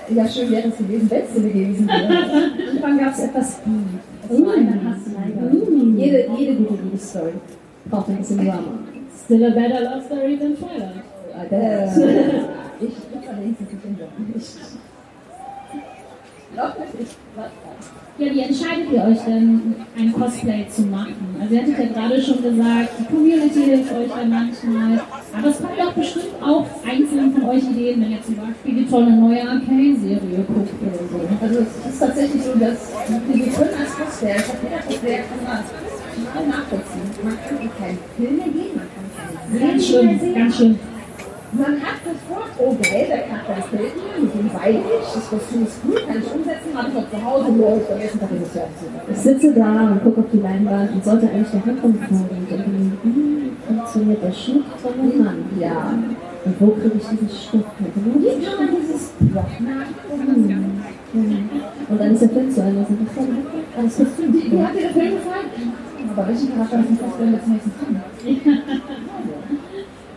Ja, 0.09 0.23
schön 0.27 0.51
wäre 0.51 0.69
es 0.69 0.77
gewesen, 0.77 1.09
wenn 1.09 1.23
es 1.23 1.33
so 1.33 1.41
gewesen 1.41 1.87
wäre. 1.87 2.07
Am 2.07 2.75
Anfang 2.75 2.97
gab 2.97 3.13
es 3.13 3.19
etwas 3.19 3.57
Beef. 3.57 4.16
Hassleider. 4.29 5.51
Jede, 5.96 6.27
jede 6.38 6.55
gute 6.55 6.84
Liebesstory 6.84 7.34
braucht 7.89 8.10
ein 8.10 8.17
bisschen 8.17 8.38
Drama. 8.46 8.79
Still 9.25 9.46
a 9.46 9.50
better 9.50 9.81
love 9.81 10.03
story 10.05 10.38
than 10.38 10.55
Twilight. 10.55 11.03
Ich 12.79 12.93
bin 12.93 13.27
allerdings 13.27 13.60
nicht 13.60 13.72
in 13.86 13.98
Job. 13.98 14.10
Ich 14.36 14.46
glaube, 16.53 16.75
ich 17.00 17.07
was 17.36 17.51
Ja, 18.19 18.34
wie 18.34 18.39
entscheidet 18.39 18.91
ihr 18.91 19.03
euch 19.03 19.19
denn, 19.25 19.75
ein 19.98 20.13
Cosplay 20.13 20.67
zu 20.69 20.81
machen? 20.84 21.15
Also 21.41 21.55
ihr 21.55 21.62
hattet 21.62 21.79
ja 21.79 21.86
gerade 21.86 22.22
schon 22.22 22.43
gesagt, 22.43 22.89
die 23.00 23.05
Community 23.05 23.63
hilft 23.63 23.91
euch 23.93 24.10
ja 24.10 24.25
manchmal. 24.27 25.01
Aber 25.34 25.48
es 25.50 25.57
kommt 25.57 25.77
doch 25.77 25.93
bestimmt 25.93 26.36
auch 26.41 26.65
einzeln 26.86 27.34
von 27.34 27.50
euch 27.50 27.63
Ideen, 27.63 28.01
wenn 28.01 28.12
ihr 28.12 28.22
zum 28.24 28.36
Beispiel 28.36 28.75
die 28.75 28.88
tolle 28.88 29.12
neue 29.12 29.41
Arcane-Serie 29.41 30.46
guckt 30.48 30.74
oder 30.81 31.03
so. 31.03 31.46
Also 31.46 31.60
es 31.60 31.91
ist 31.91 32.00
tatsächlich 32.00 32.43
so, 32.43 32.53
dass 32.57 32.91
wir 33.07 33.46
können 33.46 33.75
als 33.77 33.96
Cosplayer, 33.98 34.38
ich 34.38 34.48
habe 34.48 34.62
jeder 34.88 35.24
kann 35.27 35.43
das 35.46 35.67
total 36.15 36.48
nachvollziehen. 36.48 37.07
Man 37.24 37.38
kann 37.43 37.57
in 37.62 37.72
keine 37.77 37.98
Filme 38.15 38.43
gehen, 38.53 38.74
man 38.75 38.88
kann 38.93 39.07
keine 39.13 39.60
Ganz 39.60 39.88
Serien 39.88 40.07
mehr 40.07 40.19
schön, 40.19 40.36
ganz 40.36 40.57
schön. 40.57 40.79
Man 41.53 41.79
hat 41.79 41.96
sofort 42.03 42.51
oh 42.60 42.75
geil, 42.84 43.07
der 43.07 43.24
Charakter 43.24 43.55
gefällt 43.55 43.96
mir, 43.96 44.22
mit 44.22 44.34
dem 44.36 44.53
weine 44.53 44.79
ich, 44.79 45.13
das 45.13 45.29
Kostüm 45.29 45.63
ist 45.63 45.81
gut, 45.81 46.05
kann 46.05 46.17
ich 46.19 46.27
umsetzen, 46.27 46.75
habe 46.75 46.89
ich 46.91 46.98
auch 46.98 47.10
zu 47.10 47.24
Hause, 47.24 47.51
läuft, 47.55 47.91
am 47.91 47.98
nächsten 48.00 48.19
Tag 48.19 48.31
ist 48.31 48.48
es 48.48 48.51
fertig. 48.51 48.88
Ich 49.10 49.17
sitze 49.17 49.53
da 49.53 49.91
und 49.91 50.03
gucke 50.03 50.19
auf 50.19 50.27
die 50.34 50.39
Leinwand 50.39 50.91
und 50.91 51.05
sollte 51.05 51.29
eigentlich 51.29 51.51
der 51.51 51.65
Hand 51.65 51.84
umfahren 51.84 52.29
und 52.31 52.50
funktioniert 53.98 54.24
der 54.24 54.32
Schnitt 54.32 54.66
von 54.82 54.94
einem 54.94 55.24
Mann? 55.24 55.46
Ja. 55.60 55.94
Und 56.46 56.62
wo 56.62 56.68
kriege 56.68 56.98
ich 56.98 57.08
diesen 57.08 57.30
Stoff 57.30 57.66
her? 57.80 57.89
Genau 57.94 58.16
Wie 58.20 58.46
kann 58.46 58.58
man 58.58 58.70
dieses? 58.80 59.12
Und 61.89 62.00
dann 62.00 62.12
ist 62.13 62.22
der 62.22 62.30
Film 62.30 62.51
zu 62.51 62.62
Ende. 62.62 62.86
Und 62.88 63.01
ich 63.01 63.16
sage, 63.16 63.27
Aber 63.75 63.84
das 63.84 63.98
Kostüm, 63.98 64.34
wie, 64.34 64.63
hat 64.63 64.75
dir 64.75 64.82
der 64.82 64.89
Film 64.92 65.16
gefallen? 65.16 65.50
Aber 66.16 66.27
welchen 66.27 66.54
Charakter 66.54 66.80
ist 66.80 67.01
das 67.01 67.18
denn 67.18 67.34
jetzt 67.34 67.48
nächsten 67.48 67.72
Film? 67.72 68.01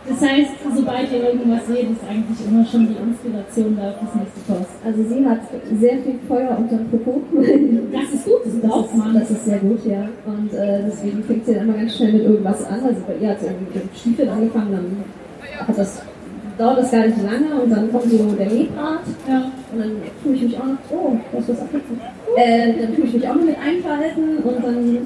Das 0.07 0.19
heißt, 0.19 0.51
sobald 0.75 1.11
ihr 1.11 1.23
irgendwas 1.23 1.67
seht, 1.67 1.91
ist 1.91 2.03
eigentlich 2.09 2.47
immer 2.47 2.65
schon 2.65 2.87
die 2.87 2.95
Inspiration 2.95 3.77
da 3.77 3.93
fürs 3.93 4.15
nächste. 4.15 4.40
Also 4.83 5.03
sie 5.03 5.23
hat 5.27 5.41
sehr 5.79 5.97
viel 5.99 6.15
Feuer 6.27 6.57
unterm 6.57 6.87
Popo. 6.89 7.21
Das 7.91 8.13
ist 8.13 8.25
gut, 8.25 8.41
das 8.45 8.69
braucht 8.69 8.95
man. 8.95 9.13
Das 9.13 9.29
ist 9.29 9.45
sehr 9.45 9.59
gut, 9.59 9.85
ja. 9.85 10.07
Und 10.25 10.53
äh, 10.53 10.81
deswegen 10.87 11.23
fängt 11.23 11.45
sie 11.45 11.53
dann 11.53 11.67
immer 11.67 11.77
ganz 11.77 11.95
schnell 11.95 12.13
mit 12.13 12.23
irgendwas 12.23 12.65
an. 12.65 12.79
Also 12.83 13.01
bei 13.07 13.15
ihr 13.21 13.29
hat 13.29 13.39
sie 13.39 13.45
irgendwie 13.45 13.65
mit 13.65 13.83
dem 13.83 13.95
Stiefel 13.95 14.29
angefangen, 14.29 14.71
dann 14.71 15.67
hat 15.67 15.77
das, 15.77 16.01
dauert 16.57 16.79
das 16.79 16.91
gar 16.91 17.05
nicht 17.05 17.17
lange 17.23 17.61
und 17.61 17.69
dann 17.69 17.91
kommt 17.91 18.09
so 18.09 18.17
der 18.39 18.47
Nähbart. 18.47 19.01
Ja. 19.29 19.51
Und 19.71 19.79
dann 19.79 19.91
tue 20.23 20.33
ich 20.33 20.41
mich 20.41 20.57
auch 20.57 20.65
noch, 20.65 20.77
oh, 20.89 21.17
da 21.31 21.37
ist 21.37 21.49
was 21.49 21.61
abgekommen. 21.61 22.01
Äh, 22.35 22.73
dann 22.81 22.95
tue 22.95 23.05
ich 23.05 23.13
mich 23.13 23.27
auch 23.27 23.35
noch 23.35 23.45
mit 23.45 23.57
einverhalten 23.59 24.37
und 24.37 24.63
dann 24.63 24.97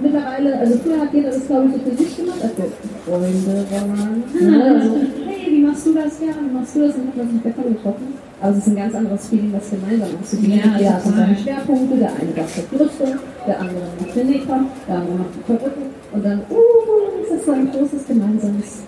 mittlerweile, 0.00 0.58
also 0.58 0.78
früher 0.78 1.00
hat 1.00 1.12
jeder 1.12 1.30
das 1.30 1.46
glaube 1.46 1.68
ich 1.68 1.82
so 1.82 1.90
für 1.90 1.96
sich 1.96 2.16
gemacht, 2.18 2.38
als 2.42 2.56
wir 2.56 2.66
Freunde 3.04 3.64
waren. 3.72 4.22
Ne? 4.40 4.64
Also, 4.64 4.96
hey, 5.26 5.50
wie 5.50 5.62
machst 5.64 5.86
du 5.86 5.94
das? 5.94 6.20
Ja, 6.20 6.34
wie 6.40 6.54
machst 6.54 6.76
du 6.76 6.80
das? 6.80 6.94
Und 6.94 7.08
hat 7.08 7.16
man 7.16 7.30
sich 7.30 7.42
davon 7.42 7.74
getroffen. 7.74 8.27
Aber 8.40 8.52
es 8.52 8.58
ist 8.58 8.68
ein 8.68 8.76
ganz 8.76 8.94
anderes 8.94 9.28
Feeling, 9.28 9.52
was 9.52 9.70
gemeinsam 9.70 10.08
auszubieten. 10.20 10.58
Ja, 10.58 10.78
Jeder 10.78 10.94
hat 10.94 11.02
seine 11.02 11.36
Schwerpunkte, 11.36 11.96
der 11.96 12.10
eine 12.14 12.30
macht 12.36 12.54
die 12.56 12.76
Rüstung, 12.76 13.14
der 13.46 13.60
andere 13.60 13.82
macht 13.98 14.16
den 14.16 14.26
Nähkram, 14.28 14.66
der 14.86 14.94
andere 14.94 15.14
macht 15.16 15.34
die 15.34 15.44
Verrückung 15.44 15.88
und 16.12 16.24
dann, 16.24 16.38
uh, 16.48 17.22
ist 17.22 17.32
das 17.32 17.46
so 17.46 17.52
ein 17.52 17.70
großes 17.70 18.06
gemeinsames, 18.06 18.82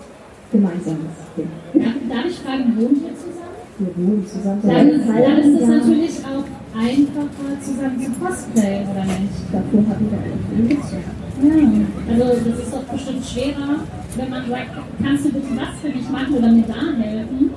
gemeinsames 0.51 1.15
Ding. 1.35 1.49
Darf, 2.09 2.25
ich 2.27 2.39
fragen, 2.39 2.75
wohnt 2.77 2.97
ihr 3.03 3.15
zusammen? 3.19 3.59
Wir 3.77 3.91
wohnen 3.97 4.25
zusammen. 4.25 4.61
Dann, 4.63 5.21
dann 5.21 5.37
ist 5.39 5.61
es 5.61 5.67
natürlich 5.67 6.15
auch 6.23 6.47
einfacher, 6.71 7.51
zusammen 7.59 7.99
zu 7.99 8.11
cosplayen, 8.23 8.87
oder 8.87 9.03
nicht? 9.03 9.37
Dafür 9.51 9.83
hatten 9.89 10.07
wir 10.07 10.17
eigentlich 10.17 10.55
ein 10.55 10.67
bisschen. 10.79 11.03
Ja. 11.41 12.13
Also 12.13 12.49
das 12.49 12.59
ist 12.59 12.73
doch 12.73 12.83
bestimmt 12.83 13.25
schwerer, 13.25 13.83
wenn 14.15 14.29
man 14.29 14.49
sagt, 14.49 14.69
kannst 15.03 15.25
du 15.25 15.29
bitte 15.31 15.47
was 15.55 15.73
für 15.81 15.89
mich 15.89 16.09
machen 16.09 16.35
oder 16.37 16.51
mir 16.51 16.63
da 16.67 17.03
helfen? 17.03 17.49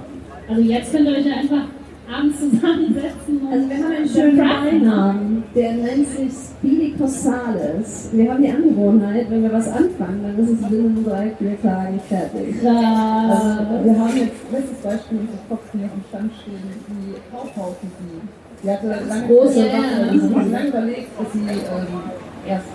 Also 0.48 0.60
jetzt 0.60 0.92
könnt 0.92 1.08
ihr 1.08 1.16
euch 1.16 1.26
ja 1.26 1.36
einfach 1.36 1.64
abends 2.12 2.38
zusammensetzen 2.38 3.40
und 3.40 3.52
Also 3.52 3.68
wir 3.68 3.76
haben 3.76 3.92
einen 3.92 4.08
schönen. 4.08 4.36
Beinamen, 4.36 5.44
der 5.54 5.72
nennt 5.72 6.08
sich 6.08 6.32
Speedy 6.32 6.94
Corsales. 6.98 8.10
Wir 8.12 8.30
haben 8.30 8.42
die 8.42 8.50
Angewohnheit, 8.50 9.30
wenn 9.30 9.42
wir 9.42 9.52
was 9.52 9.68
anfangen, 9.68 10.22
dann 10.22 10.38
ist 10.38 10.50
es 10.50 10.68
binnen 10.68 11.04
drei, 11.04 11.30
vier 11.38 11.60
Tagen 11.62 12.00
fertig. 12.08 12.60
Krass. 12.60 12.74
Also, 12.74 13.84
wir 13.84 13.98
haben 13.98 14.16
jetzt 14.16 14.52
letztes 14.52 14.78
Beispiel 14.78 15.18
unsere 15.18 15.38
Fox, 15.48 15.62
die 15.72 15.84
auf 15.84 15.92
dem 15.92 16.04
Stand 16.08 16.32
stehen, 16.42 16.62
die 16.88 17.14
Kaufhaufen, 17.30 17.90
die. 18.00 18.64
Die 18.64 18.70
hatte 18.70 18.86
lange 18.86 19.26
Große 19.26 19.56
Waffe. 19.56 20.10
die 20.12 20.20
hat 20.20 20.50
lange 20.50 20.68
überlegt, 20.68 21.08
dass 21.18 21.32
sie 21.34 21.38
ähm, 21.40 22.00
erst 22.46 22.66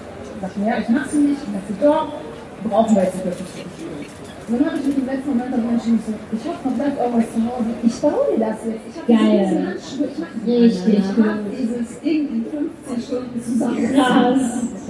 sagte, 0.41 0.59
ja, 0.65 0.77
ich 0.79 0.89
mach 0.89 1.07
sie 1.07 1.17
nicht, 1.17 1.41
und 1.45 1.55
dachte, 1.55 1.73
doch, 1.83 2.07
brauchen 2.69 2.95
wir 2.95 3.03
jetzt 3.03 3.15
nicht 3.15 3.25
wirklich 3.25 3.47
so 3.47 3.69
viel. 3.75 3.87
Und 3.87 4.18
dann 4.51 4.65
habe 4.65 4.77
ich 4.79 4.85
mich 4.87 4.97
im 4.97 5.05
letzten 5.05 5.29
Moment 5.29 5.53
dann 5.53 5.69
entschieden, 5.69 5.99
so, 6.05 6.13
ich 6.35 6.43
hoffe, 6.47 6.69
noch 6.69 6.75
bleibt 6.75 6.99
irgendwas 6.99 7.27
zu 7.33 7.39
Hause. 7.45 7.69
Ich 7.83 7.95
baue 7.99 8.23
mir 8.31 8.39
das 8.45 8.57
jetzt. 8.65 8.85
Ich 8.89 8.95
habe 8.97 9.07
Geil. 9.13 9.45
diese 9.45 9.67
Handschuhe, 9.67 10.07
ich 10.11 10.19
mache 10.19 10.35
Richtig 10.47 10.93
ich 10.99 11.17
mach 11.17 11.37
dieses 11.51 11.99
Ding 12.01 12.21
in 12.29 12.45
15 12.45 13.01
Stunden 13.03 13.41
zusammen. 13.41 13.93
Krass. 13.93 14.41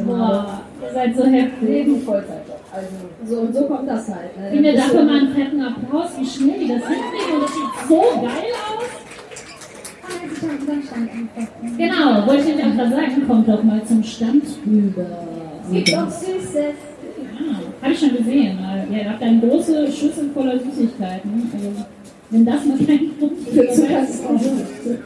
Boah, 0.06 0.62
ihr 0.82 0.94
seid 0.94 1.16
so 1.16 1.25
heftig. 1.25 1.70
Leben 1.70 2.01
Vollzeitjob. 2.01 2.60
Also, 2.72 2.88
So 3.25 3.42
und 3.42 3.54
so 3.54 3.62
kommt 3.66 3.88
das 3.89 4.08
halt. 4.08 4.38
Ne? 4.38 4.50
Gib 4.54 4.62
mir 4.62 4.75
dafür 4.75 5.04
mal 5.04 5.18
einen 5.20 5.34
fetten 5.34 5.62
Applaus, 5.62 6.10
wie 6.20 6.25
schnell 6.25 6.60
die 6.60 6.68
das 6.68 6.84
hinkriegen 6.88 7.34
und 7.36 7.42
das 7.44 7.54
sieht 7.54 7.88
so 7.88 8.01
geil 8.22 8.54
aus. 8.70 8.86
Genau, 11.78 12.28
wollte 12.28 12.50
ich 12.50 12.63
auch 12.63 12.75
gerade 12.75 12.89
sagen, 12.92 13.28
kommt 13.28 13.48
doch 13.48 13.63
mal 13.63 13.84
zum 13.86 14.04
Stand 14.04 14.44
rüber. 14.66 15.06
Gibt 15.72 15.96
auch 15.96 16.10
Süßes. 16.10 16.88
Habe 17.81 17.93
ich 17.93 18.00
schon 18.00 18.15
gesehen. 18.17 18.59
Ja, 18.62 18.98
ihr 18.98 19.09
habt 19.09 19.21
eine 19.21 19.39
große 19.39 19.91
Schüssel 19.91 20.29
voller 20.33 20.59
Süßigkeiten. 20.59 21.50
Also, 21.53 21.86
wenn 22.29 22.45
das 22.45 22.65
mal 22.65 22.77
kein 22.77 23.12
Grund 23.17 23.39
Für 23.48 23.69
Zucker 23.71 24.03
ist. 24.03 24.09
ist 24.09 24.25
auch 24.25 24.29
gut. 24.31 25.00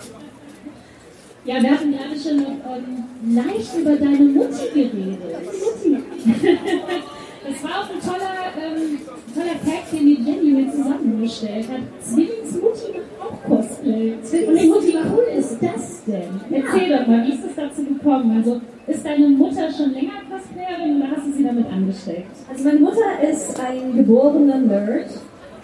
Ja, 1.46 1.62
wir 1.62 1.72
hatten 1.72 1.92
gerade 1.92 2.20
schon 2.20 2.40
ähm, 2.40 3.36
leicht 3.36 3.78
über 3.78 3.96
deine 3.96 4.24
Mutti 4.26 4.68
geredet. 4.74 5.20
Mutti. 5.60 6.04
Das 7.46 7.64
war 7.64 7.72
auch 7.82 7.90
ein 7.90 8.00
toller, 8.00 8.36
ähm, 8.58 9.00
toller 9.34 9.60
Tag, 9.66 9.92
den 9.92 10.06
die 10.06 10.22
Jenny 10.24 10.52
mir 10.52 10.72
zusammengestellt 10.72 11.68
hat. 11.70 11.82
Zwillingsmutti 12.02 12.94
macht 12.94 13.32
auch 13.32 13.44
Cosplay. 13.44 14.14
Zwillingsmutti, 14.22 14.88
wie 14.88 14.98
cool 15.14 15.28
ist 15.38 15.58
das 15.62 16.04
denn? 16.06 16.40
Erzähl 16.52 16.98
doch 16.98 17.08
mal, 17.08 17.26
wie 17.26 17.34
ist 17.34 17.44
es 17.44 17.56
dazu 17.56 17.84
gekommen? 17.84 18.38
Also, 18.38 18.62
ist 18.88 19.06
deine 19.06 19.30
Mutter 19.30 19.72
schon 19.72 19.92
länger 19.92 20.24
Cosplayerin 20.30 21.02
oder 21.02 21.12
hast 21.16 21.28
du 21.28 21.34
sie 21.34 21.44
damit 21.44 21.66
angesteckt? 21.72 22.32
Also 22.50 22.64
meine 22.64 22.80
Mutter 22.80 23.30
ist 23.30 23.60
ein 23.60 23.96
geborener 23.96 24.58
Nerd. 24.58 25.10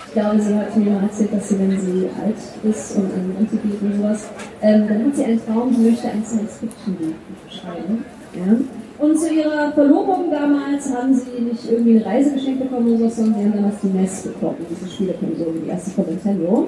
Ich 0.05 0.13
glaube, 0.13 0.39
sie 0.41 0.55
hat 0.55 0.75
mir 0.75 0.91
mal 0.91 1.03
erzählt, 1.03 1.33
dass 1.33 1.50
sie, 1.50 1.59
wenn 1.59 1.79
sie 1.79 2.09
alt 2.24 2.36
ist 2.63 2.95
und 2.98 3.13
an 3.13 3.36
Rente 3.38 3.57
geht 3.57 3.81
und 3.81 3.95
sowas, 3.95 4.27
ähm, 4.62 4.88
dann 4.88 5.05
hat 5.05 5.15
sie 5.15 5.24
einen 5.24 5.45
Traum, 5.45 5.74
sie 5.74 5.89
möchte 5.89 6.07
ein 6.07 6.25
Science-Fiction-Buch 6.25 7.51
schreiben. 7.51 8.05
Ja? 8.33 8.57
Und 8.99 9.17
zu 9.17 9.33
ihrer 9.33 9.71
Verlobung 9.71 10.29
damals 10.29 10.93
haben 10.93 11.13
sie 11.13 11.41
nicht 11.41 11.71
irgendwie 11.71 11.97
eine 11.97 12.05
Reise 12.05 12.33
geschenkt 12.33 12.59
bekommen 12.59 12.95
oder 12.95 13.09
so, 13.09 13.23
sondern 13.23 13.39
sie 13.39 13.45
haben 13.45 13.53
damals 13.53 13.75
die 13.81 13.87
NES 13.87 14.23
bekommen, 14.23 14.57
diese 14.69 14.91
Spielekonsole, 14.91 15.59
die 15.63 15.69
erste 15.69 15.91
von 15.91 16.05
Nintendo. 16.05 16.67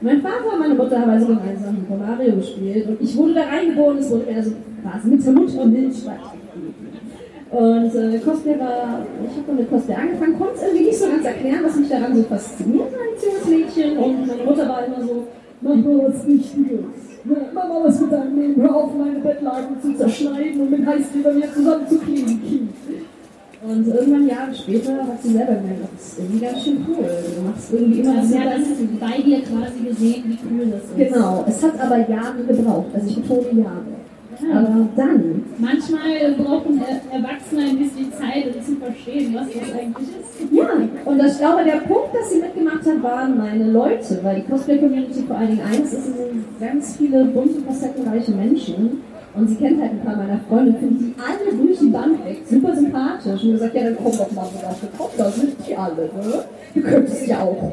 Mein 0.00 0.22
Vater 0.22 0.52
und 0.52 0.58
meine 0.60 0.74
Mutter 0.74 1.00
haben 1.00 1.10
also 1.10 1.26
gemeinsam 1.26 1.76
Super 1.76 1.96
Mario 1.96 2.36
gespielt 2.36 2.88
und 2.88 3.00
ich 3.00 3.16
wurde 3.16 3.34
da 3.34 3.42
reingeboren, 3.44 3.98
es 3.98 4.10
wurde 4.10 4.24
eher 4.24 4.42
so 4.42 4.52
quasi 4.82 5.08
mit 5.08 5.26
der 5.26 5.32
Muttermilch 5.32 6.06
weitergegeben. 6.06 6.86
Und 7.50 7.94
äh, 7.94 8.18
Cosplay 8.18 8.58
war, 8.58 9.06
ich 9.24 9.36
habe 9.36 9.52
mit 9.58 9.70
Cosplay 9.70 9.94
angefangen, 9.94 10.38
konnte 10.38 10.54
es 10.56 10.62
irgendwie 10.62 10.84
nicht 10.84 10.98
so 10.98 11.08
ganz 11.08 11.24
erklären, 11.24 11.60
was 11.62 11.76
mich 11.76 11.88
daran 11.88 12.16
so 12.16 12.22
fasziniert 12.24 12.88
als 12.88 13.24
junges 13.24 13.46
Mädchen. 13.46 13.98
Und 13.98 14.26
meine 14.26 14.44
Mutter 14.44 14.68
war 14.68 14.84
immer 14.84 15.00
so, 15.00 15.26
mach 15.60 15.76
mal 15.76 16.08
was 16.08 16.26
Wichtiges. 16.26 17.15
Mal 17.26 17.84
was 17.84 18.00
mit 18.00 18.12
deinem 18.12 18.38
Leben, 18.38 18.62
hör 18.62 18.76
auf, 18.76 18.94
meine 18.96 19.18
Bettlaken 19.18 19.80
zu 19.82 19.94
zerschneiden 19.96 20.60
und 20.60 20.70
mit 20.70 20.86
Heißkleber 20.86 21.30
bei 21.30 21.34
mir 21.36 21.52
zusammenzukleben, 21.52 22.42
Kind. 22.42 22.70
Und 23.62 23.88
irgendwann 23.88 24.28
Jahre 24.28 24.54
später 24.54 24.92
hat 24.98 25.22
sie 25.22 25.32
selber 25.32 25.54
gemerkt, 25.54 25.88
das 25.92 26.06
ist 26.08 26.18
irgendwie 26.20 26.38
ganz 26.38 26.62
schön 26.62 26.86
cool. 26.88 27.04
Du 27.36 27.42
machst 27.48 27.72
irgendwie 27.72 28.00
immer 28.00 28.10
Also, 28.10 28.22
so 28.22 28.32
sie 28.32 28.38
hat 28.38 28.46
das. 28.46 28.68
das 28.68 29.00
bei 29.00 29.22
dir 29.22 29.40
quasi 29.42 29.88
gesehen, 29.88 30.24
wie 30.26 30.38
cool 30.48 30.66
das 30.70 30.82
ist. 30.82 30.96
Genau, 30.96 31.44
es 31.48 31.62
hat 31.64 31.80
aber 31.80 31.98
Jahre 32.08 32.44
gebraucht, 32.46 32.86
also 32.94 33.08
ich 33.08 33.16
betone 33.16 33.60
Jahre. 33.62 33.95
Aber 34.42 34.88
dann 34.96 35.44
Manchmal 35.58 36.34
brauchen 36.36 36.80
äh, 36.80 37.14
Erwachsene 37.16 37.62
ein 37.62 37.78
bisschen 37.78 38.12
Zeit, 38.12 38.54
um 38.54 38.62
zu 38.62 38.76
verstehen, 38.76 39.34
was 39.34 39.46
das 39.46 39.72
eigentlich 39.72 40.08
ist. 40.08 40.52
Ja, 40.52 40.68
und 41.04 41.24
ich 41.24 41.38
glaube, 41.38 41.64
der 41.64 41.78
Punkt, 41.78 42.14
dass 42.14 42.30
sie 42.30 42.40
mitgemacht 42.40 42.84
hat, 42.86 43.02
waren 43.02 43.38
meine 43.38 43.70
Leute, 43.70 44.18
weil 44.22 44.42
die 44.42 44.50
Cosplay-Community 44.50 45.22
vor 45.26 45.36
allen 45.36 45.48
Dingen 45.48 45.62
eins 45.62 45.92
ist, 45.92 46.08
es 46.08 46.16
sind 46.16 46.60
ganz 46.60 46.96
viele 46.96 47.24
bunte, 47.24 47.60
facettenreiche 47.62 48.32
Menschen. 48.32 49.02
Und 49.34 49.48
sie 49.48 49.56
kennt 49.56 49.80
halt 49.80 49.92
ein 49.92 50.00
paar 50.00 50.16
meiner 50.16 50.40
Freunde, 50.48 50.78
findet 50.78 51.00
die 51.00 51.14
alle 51.20 51.56
durch 51.56 51.78
die 51.78 51.86
Bank 51.88 52.24
weg, 52.24 52.38
super 52.48 52.74
sympathisch. 52.74 53.44
Und 53.44 53.52
gesagt, 53.52 53.74
ja, 53.74 53.84
dann 53.84 53.96
komm 53.96 54.12
doch 54.12 54.32
mal 54.32 54.46
was, 54.62 54.78
komm, 54.96 55.08
da 55.16 55.30
sind 55.30 55.54
die 55.66 55.76
alle, 55.76 56.04
ne? 56.04 56.44
Du 56.74 56.80
könntest 56.80 57.26
ja 57.26 57.40
auch. 57.40 57.72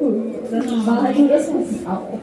Cool. 0.00 0.34
Das 0.50 0.86
war 0.86 1.02
halt 1.02 1.18
nur 1.18 1.28
das, 1.28 1.48
was 1.48 1.72
ich 1.72 1.86
auch. 1.86 2.18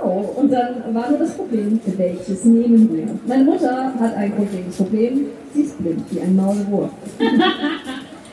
Genau. 0.00 0.34
Und 0.36 0.52
dann 0.52 0.94
war 0.94 1.10
nur 1.10 1.18
das 1.18 1.34
Problem, 1.34 1.80
welches 1.96 2.44
nehmen 2.44 2.90
wir? 2.92 3.06
Meine 3.26 3.44
Mutter 3.44 3.92
hat 3.98 4.16
ein 4.16 4.34
grundlegendes 4.34 4.76
Problem. 4.76 5.26
Sie 5.54 5.62
ist 5.62 5.78
blind 5.78 6.04
wie 6.10 6.20
ein 6.20 6.36
Maulwurf. 6.36 6.90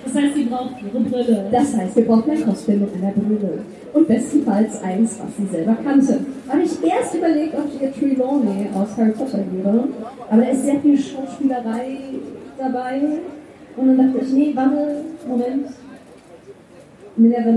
Das 0.06 0.24
heißt, 0.24 0.36
sie 0.36 0.46
braucht 0.46 0.76
ihre 0.82 1.04
Brille. 1.04 1.50
Das 1.52 1.76
heißt, 1.76 1.98
wir 1.98 2.06
brauchen 2.06 2.32
ein 2.32 2.46
Cosplay 2.46 2.78
mit 2.78 2.96
einer 2.96 3.12
Brille. 3.12 3.60
Und 3.92 4.08
bestenfalls 4.08 4.82
eins, 4.82 5.20
was 5.20 5.36
sie 5.36 5.46
selber 5.52 5.76
kannte. 5.84 6.20
Habe 6.48 6.62
ich 6.62 6.82
erst 6.82 7.14
überlegt, 7.14 7.54
ob 7.56 7.66
ich 7.68 7.82
ihr 7.82 7.94
Trelawney 7.94 8.70
aus 8.74 8.96
Harry 8.96 9.12
Potter 9.12 9.40
gebe. 9.40 9.90
Aber 10.30 10.42
da 10.42 10.48
ist 10.48 10.64
sehr 10.64 10.80
viel 10.80 10.98
Schauspielerei 10.98 11.98
dabei. 12.58 13.02
Und 13.76 13.88
dann 13.88 14.14
dachte 14.14 14.26
ich, 14.26 14.32
nee, 14.32 14.52
warte, 14.56 15.04
Moment. 15.28 15.68
Minerva 17.18 17.52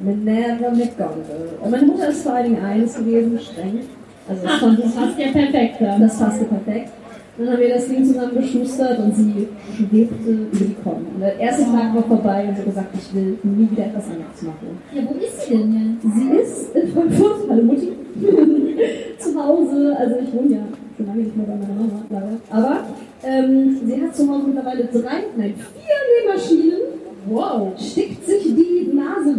McGonagall. 0.00 0.14
Minerva 0.24 0.70
McGonagall. 0.70 1.48
Und 1.62 1.70
meine 1.70 1.86
Mutter 1.86 2.08
ist 2.08 2.22
vor 2.22 2.32
allen 2.34 2.52
Dingen 2.54 2.64
eins 2.64 2.96
gewesen, 2.96 3.38
streng. 3.38 3.80
Also 4.28 4.42
das 4.46 4.60
konnte 4.60 4.82
Das 4.82 4.94
passt 4.94 5.18
ja 5.18 5.28
perfekt 5.32 5.74
dann. 5.80 6.00
das 6.00 6.18
passte 6.18 6.44
perfekt. 6.44 6.90
Dann 7.38 7.50
haben 7.52 7.60
wir 7.60 7.68
das 7.68 7.86
Ding 7.88 8.04
zusammen 8.04 8.34
geschustert 8.34 8.98
und 8.98 9.14
sie 9.14 9.48
schwebte 9.76 10.30
über 10.30 10.56
die 10.56 10.74
Con. 10.82 11.06
Und 11.14 11.20
der 11.20 11.38
erste 11.38 11.62
Tag 11.66 11.94
war 11.94 12.02
vorbei 12.02 12.46
und 12.48 12.54
sie 12.56 12.60
hat 12.62 12.66
gesagt, 12.66 12.94
ich 12.94 13.14
will 13.14 13.38
nie 13.44 13.70
wieder 13.70 13.86
etwas 13.86 14.06
anderes 14.06 14.42
machen. 14.42 14.78
Ja, 14.92 15.02
wo 15.08 15.14
ist 15.24 15.46
sie 15.46 15.50
denn 15.56 15.98
jetzt? 16.02 16.14
Sie 16.14 16.30
ist 16.36 16.74
in 16.76 16.92
Frankfurt, 16.92 17.48
hallo 17.48 17.62
Mutti, 17.62 17.92
zu 19.18 19.34
Hause. 19.40 19.96
Also 19.96 20.16
ich 20.16 20.32
wohne 20.34 20.54
ja 20.56 20.62
schon 20.96 21.06
lange 21.06 21.22
nicht 21.22 21.36
mehr 21.36 21.46
bei 21.46 21.54
meiner 21.54 21.74
Mama, 21.74 22.02
leider. 22.10 22.40
Aber 22.50 22.80
ähm, 23.22 23.80
sie 23.86 24.02
hat 24.02 24.16
zu 24.16 24.28
Hause 24.28 24.42
mittlerweile 24.48 24.84
drei, 24.86 25.22
nein, 25.36 25.54
vier 25.54 26.26
Nähmaschinen. 26.26 26.78
Wow. 27.30 27.72
Stickt 27.78 28.17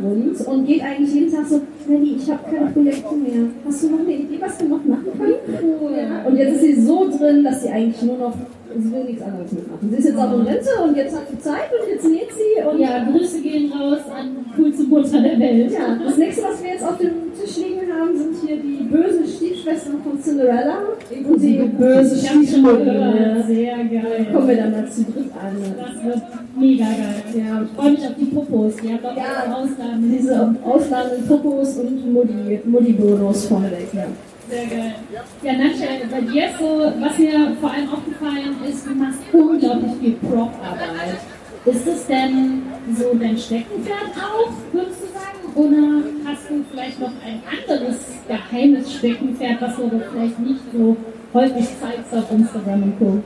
Wund 0.10 0.48
und 0.48 0.66
geht 0.66 0.82
eigentlich 0.84 1.14
jeden 1.14 1.32
Tag 1.32 1.46
so, 1.48 1.62
Nelly, 1.88 2.16
ich 2.18 2.30
habe 2.30 2.40
keine 2.50 2.72
Projekte 2.72 3.16
mehr. 3.16 3.48
Hast 3.66 3.84
du 3.84 3.90
noch 3.90 4.00
eine 4.00 4.14
Idee, 4.14 4.38
was 4.40 4.60
wir 4.60 4.68
noch 4.68 4.84
machen 4.86 5.06
können? 5.18 5.34
Cool. 5.82 5.92
Ja. 5.98 6.26
Und 6.28 6.38
jetzt 6.38 6.54
ist 6.56 6.62
sie 6.62 6.82
so 6.82 7.10
drin, 7.10 7.44
dass 7.44 7.62
sie 7.64 7.70
eigentlich 7.70 8.02
nur 8.04 8.18
noch, 8.18 8.34
sie 8.78 8.92
will 8.92 9.04
nichts 9.06 9.22
anderes 9.24 9.52
mitmachen. 9.52 9.90
Sie 9.90 9.98
ist 9.98 10.06
jetzt 10.06 10.18
auch 10.18 10.34
in 10.34 10.42
Rente 10.42 10.70
und 10.84 10.96
jetzt 10.98 11.16
hat 11.16 11.30
sie 11.30 11.40
Zeit 11.40 11.70
und 11.74 11.90
jetzt 11.92 12.06
näht 12.08 12.30
sie 12.32 12.68
und 12.68 12.80
Ja, 12.80 13.08
Grüße 13.10 13.42
gehen 13.42 13.72
raus 13.72 14.00
an 14.16 14.46
coolste 14.56 14.84
Mutter 14.84 15.22
der 15.22 15.40
Welt. 15.40 15.72
ja, 15.72 15.98
das 16.04 16.18
nächste, 16.18 16.44
was 16.44 16.62
wir 16.64 16.70
jetzt 16.72 16.84
auf 16.84 16.98
dem 16.98 17.12
Tisch 17.40 17.58
liegen 17.58 17.92
haben, 17.92 18.16
sind 18.18 18.36
hier 18.46 18.58
die 18.58 18.84
bösen 18.84 19.26
Stiefschwestern 19.28 19.96
von 20.04 20.22
Cinderella 20.22 20.80
und 21.28 21.42
die 21.42 21.54
böse 21.78 22.16
mal 22.16 22.22
Stiefmutter. 22.44 22.84
gehört. 22.86 23.48
Sehr 23.48 23.78
geil. 23.78 24.28
Kommen 24.34 24.48
wir 24.48 24.58
dann 24.58 24.74
dazu 24.74 25.02
dritt 25.04 25.32
an. 25.34 25.56
Das 25.78 26.04
wird 26.06 26.22
mega 26.60 26.86
geil. 26.86 27.24
Ja, 27.36 27.62
Ich 27.64 27.72
freue 27.76 27.92
mich 27.92 28.02
auf 28.08 28.14
die 28.20 28.26
Popos. 28.26 28.76
Die 28.78 28.90
haben 28.90 29.00
doch 29.04 29.16
Ja. 29.18 29.24
ja. 29.48 29.54
Ausgaben. 29.56 30.12
diese 30.12 30.56
ausladenden 30.64 31.28
Popos 31.28 31.78
und 31.78 32.14
Modi- 32.14 32.60
Modi-Bonus 32.66 33.46
vorneweg, 33.46 33.88
ja. 33.94 34.06
Sehr 34.50 34.66
geil. 34.66 34.96
Ja, 35.44 35.54
Nadja, 35.54 35.88
bei 36.12 36.22
dir 36.22 36.46
ist 36.50 36.58
so, 36.60 36.92
was 37.00 37.18
mir 37.20 37.56
vor 37.62 37.72
allem 37.72 37.90
aufgefallen 37.90 38.56
ist, 38.68 38.86
du 38.86 38.96
machst 38.96 39.20
unglaublich 39.32 39.92
viel 40.02 40.14
Prop-Arbeit. 40.14 41.20
Ist 41.66 41.88
es 41.88 42.08
denn 42.08 42.64
so 42.98 43.14
dein 43.20 43.38
Steckenpferd 43.38 44.12
auch, 44.18 44.50
würdest 44.74 45.02
du 45.02 45.08
sagen? 45.14 45.40
Oder 45.56 46.04
hast 46.26 46.50
du 46.50 46.64
vielleicht 46.72 47.00
noch 47.00 47.12
ein 47.24 47.42
anderes 47.52 47.98
geheimes 48.28 48.94
Steckenpferd, 48.94 49.62
was 49.62 49.76
du 49.76 49.90
vielleicht 50.12 50.40
nicht 50.40 50.62
so 50.74 50.96
häufig 51.34 51.66
zeigst 51.80 52.14
auf 52.16 52.32
Instagram 52.32 52.84
und 52.84 52.98
Co.? 53.00 53.22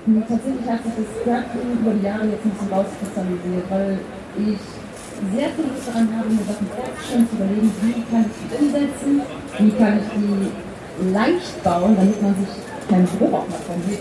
Tatsächlich 0.00 0.66
hat 0.66 0.80
sich 0.82 0.96
das 0.96 1.08
Scrapping 1.20 1.76
über 1.76 1.92
die 1.92 2.04
Jahre 2.04 2.24
jetzt 2.24 2.44
ein 2.44 2.50
bisschen 2.50 2.72
rauskristallisiert, 2.72 3.66
weil 3.68 3.98
ich 4.40 4.62
sehr 5.36 5.48
viel 5.52 5.68
Lust 5.68 5.84
daran 5.86 6.08
habe, 6.16 6.28
mir 6.32 6.44
Sachen 6.48 6.66
vorzustellen, 6.72 7.28
zu 7.28 7.36
überlegen, 7.36 7.70
wie 7.84 8.00
kann 8.08 8.24
ich 8.24 8.36
die 8.40 8.48
umsetzen, 8.56 9.12
wie 9.60 9.72
kann 9.76 10.00
ich 10.00 10.08
die 10.16 11.12
leicht 11.12 11.62
bauen, 11.62 11.96
damit 11.96 12.22
man 12.22 12.34
sich 12.40 12.52
keinen 12.88 13.06
Bruch 13.06 13.32
auch 13.32 13.48
mal 13.48 13.60
von 13.68 13.76
sieht. 13.84 14.00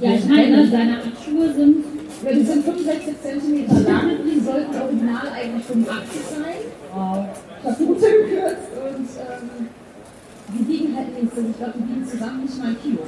Ja, 0.00 0.10
ich 0.14 0.26
meine, 0.26 0.66
deine 0.66 0.96
Handschuhe 0.98 1.54
sind 1.54 1.84
ja, 2.22 2.32
die 2.32 2.44
sind 2.44 2.64
65 2.64 3.14
cm 3.22 3.84
lang, 3.86 4.10
die 4.26 4.40
sollten 4.40 4.76
original 4.76 5.28
eigentlich 5.32 5.64
85 5.64 6.20
sein. 6.28 6.60
wow. 6.92 7.24
Ich 7.60 7.64
habe 7.64 7.76
die 7.78 7.84
runtergekürzt 7.84 8.70
und 8.76 9.08
ähm, 9.16 9.68
die 10.52 10.68
wiegen 10.68 10.96
halt 10.96 11.14
nichts. 11.14 11.36
Also 11.36 11.48
ich 11.48 11.56
glaube, 11.56 11.72
die 11.78 11.88
wiegen 11.88 12.06
zusammen 12.06 12.42
nicht 12.42 12.58
mal 12.58 12.68
ein 12.68 12.76
Kilo. 12.82 12.98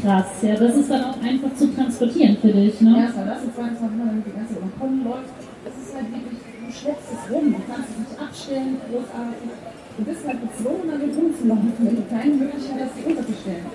Krass. 0.00 0.26
Ja, 0.42 0.54
das 0.56 0.76
ist 0.76 0.90
dann 0.90 1.04
auch 1.04 1.20
einfach 1.22 1.54
zu 1.56 1.74
transportieren 1.74 2.36
für 2.40 2.52
dich, 2.52 2.80
ne? 2.80 2.98
Erstmal 2.98 3.26
das 3.26 3.42
und 3.42 3.52
zweitens 3.54 3.80
mal, 3.80 3.90
wenn 3.90 4.06
man 4.06 4.24
die 4.24 4.32
ganze 4.32 4.54
Zeit 4.54 4.62
am 4.62 4.72
Kommen 4.78 5.04
läuft, 5.04 5.34
das 5.64 5.74
ist 5.74 5.94
halt 5.94 6.08
wirklich, 6.10 6.40
du 6.40 6.72
schleppst 6.72 7.08
es 7.12 7.22
rum, 7.30 7.54
du 7.54 7.60
kannst 7.66 7.88
es 7.90 7.98
nicht 7.98 8.16
abstellen, 8.20 8.76
großartig. 8.90 9.50
Du 9.96 10.04
bist 10.04 10.22
halt 10.28 10.38
gezwungen, 10.44 10.84
damit 10.92 11.16
rumzulaufen, 11.16 11.72
wenn 11.78 11.96
du 11.96 12.04
keine 12.04 12.34
Möglichkeit 12.36 12.78
hast, 12.84 12.94
die 13.00 13.04
unterzustellen. 13.08 13.66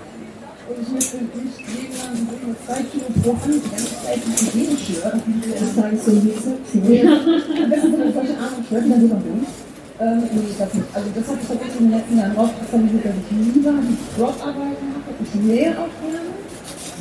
Und 0.69 0.77
ich 0.77 0.89
möchte 0.93 1.17
nicht 1.17 1.57
jeden 1.67 1.97
Mal 1.97 2.13
nur 2.13 2.55
zwei 2.61 2.83
Kilo 2.85 3.09
pro 3.09 3.33
Hand 3.41 3.63
ganze 3.65 3.95
Zeit 4.05 4.21
mit 4.21 4.37
dem 4.37 4.49
Leben 4.61 4.77
schwören. 4.77 5.21
Das 5.59 5.75
sage 5.75 5.95
ich 5.95 6.01
so 6.01 6.11
ein 6.11 6.21
Bizeps. 6.21 6.69
Am 6.77 7.69
besten 7.69 7.91
sind 7.91 8.13
solche 8.13 8.37
Arme 8.37 8.61
schwören, 8.69 8.89
dann 8.89 9.01
sogar 9.01 9.19
durch. 9.19 9.60
Ähm, 10.01 10.23
das 10.57 10.73
nicht. 10.73 10.85
Also 10.93 11.07
das 11.13 11.27
hat 11.29 11.39
sich 11.39 11.47
tatsächlich 11.47 11.79
in 11.79 11.89
den 11.89 11.97
letzten 11.97 12.17
Jahren 12.17 12.31
rauskristallisiert, 12.35 13.05
dass 13.05 13.13
ich 13.21 13.53
lieber 13.55 13.73
die 13.85 13.97
Drop-Arbeiten 14.17 14.85
mache. 14.97 15.11
Ich 15.21 15.29
auch 15.77 15.93
gerne, 16.01 16.31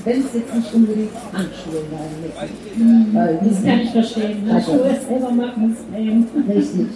wenn 0.04 0.20
es 0.20 0.26
jetzt 0.34 0.54
nicht 0.54 0.74
unbedingt 0.74 1.10
Handschuhe 1.32 1.80
sein 1.88 2.12
müssen. 2.20 3.14
Weil 3.14 3.38
die 3.42 3.48
Das 3.48 3.64
kann 3.64 3.80
ich 3.80 3.90
verstehen. 3.90 4.44
Ne? 4.44 4.54
Also- 4.54 4.72
selber 5.08 5.30
machen 5.32 5.72
ist 5.72 5.84
lame. 5.92 6.24
Richtig. 6.54 6.86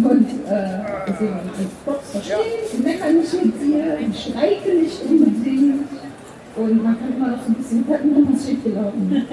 Und 0.00 0.28
äh, 0.48 0.80
deswegen, 1.08 1.40
ich 1.60 1.84
Props 1.84 2.10
verstehen, 2.10 2.36
ich 2.72 2.78
meckere 2.84 3.12
nicht 3.12 3.44
mit 3.44 3.54
dir, 3.62 3.98
ich 4.00 4.16
streike 4.24 4.68
nicht 4.80 4.98
unbedingt. 5.08 5.84
Und 6.56 6.84
man 6.84 6.96
kann 6.98 7.12
immer 7.16 7.28
noch 7.32 7.42
so 7.42 7.48
ein 7.50 7.54
bisschen 7.54 7.84
gucken, 7.86 8.14
wenn 8.14 8.32
was 8.32 8.46
schief 8.46 8.62
gelaufen 8.62 9.26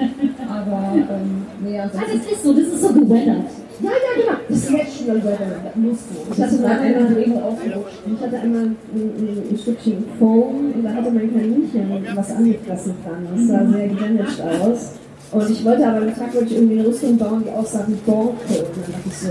Aber, 0.50 0.94
ähm, 0.96 1.46
nee, 1.62 1.78
Ah, 1.78 1.84
ansonsten. 1.84 2.18
das 2.18 2.32
ist 2.32 2.42
so, 2.44 2.52
das 2.52 2.64
ist 2.66 2.82
so 2.82 2.92
geweathert. 2.92 3.46
Ja, 3.82 3.90
ja, 3.90 4.22
genau. 4.22 4.38
Das 4.48 4.58
ist 4.58 4.70
natural 4.70 5.24
weather, 5.24 5.46
das 5.64 5.74
musst 5.76 6.04
du. 6.10 6.32
Ich 6.32 6.40
hatte 6.42 6.52
Das 6.52 6.60
mal 6.60 6.78
einmal- 6.78 7.12
Regel 7.14 7.36
ausgerutscht. 7.38 7.98
Ich 8.06 8.22
hatte 8.22 8.38
einmal 8.38 8.62
ein, 8.62 8.76
ein, 8.94 9.42
ein 9.50 9.58
Stückchen 9.58 10.04
Foam 10.18 10.72
und 10.74 10.84
da 10.84 10.90
hatte 10.94 11.10
mein 11.10 11.32
Kaninchen 11.32 12.06
was 12.14 12.30
angefressen 12.30 12.94
dran. 13.04 13.26
Das 13.34 13.46
sah 13.48 13.66
sehr 13.72 13.88
gedamaged 13.88 14.40
aus. 14.40 14.92
Und 15.32 15.50
ich 15.50 15.64
wollte 15.64 15.86
aber 15.86 15.96
am 16.06 16.14
Tag 16.14 16.34
wollte 16.34 16.46
ich 16.46 16.56
irgendwie 16.56 16.78
eine 16.80 16.88
Rüstung 16.88 17.16
bauen, 17.16 17.42
die 17.44 17.50
aussah 17.50 17.84
wie 17.88 17.94
Borke. 17.94 18.34
Und 18.48 18.76
dann 18.76 18.92
dachte 18.92 19.08
ich 19.08 19.16
so, 19.18 19.28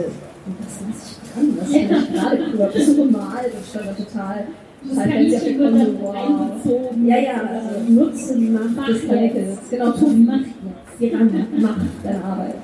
was 0.60 0.74
lasse 0.82 1.06
ich 1.06 1.18
dran? 1.32 1.58
Das 1.60 1.70
ist 1.70 2.14
gerade 2.14 2.38
cool. 2.52 2.58
Das 2.60 2.76
ist 2.76 2.88
so 2.96 3.04
gemalt 3.04 3.52
und 3.56 3.66
stand 3.70 3.86
da 3.88 3.94
total. 4.04 4.44
Das 4.84 4.98
halt, 4.98 5.12
Kaninchen 5.12 5.60
wird 5.60 5.72
Konto, 5.72 5.86
dann 5.86 5.98
wow. 6.02 6.16
eingezogen. 6.16 7.08
Ja, 7.08 7.18
ja, 7.20 7.34
also 7.54 7.92
nutze 7.94 8.36
die 8.38 8.46
Macht 8.50 8.76
Mach 8.76 8.88
des 8.88 9.02
jetzt. 9.04 9.10
Kaninchens. 9.12 9.60
Genau, 9.70 9.92
tu 9.92 10.08
Mach 10.08 10.34
Macht. 10.34 10.46
Geh 11.00 11.16
ran, 11.16 11.48
mach 11.60 11.76
deine 12.04 12.24
Arbeit. 12.24 12.56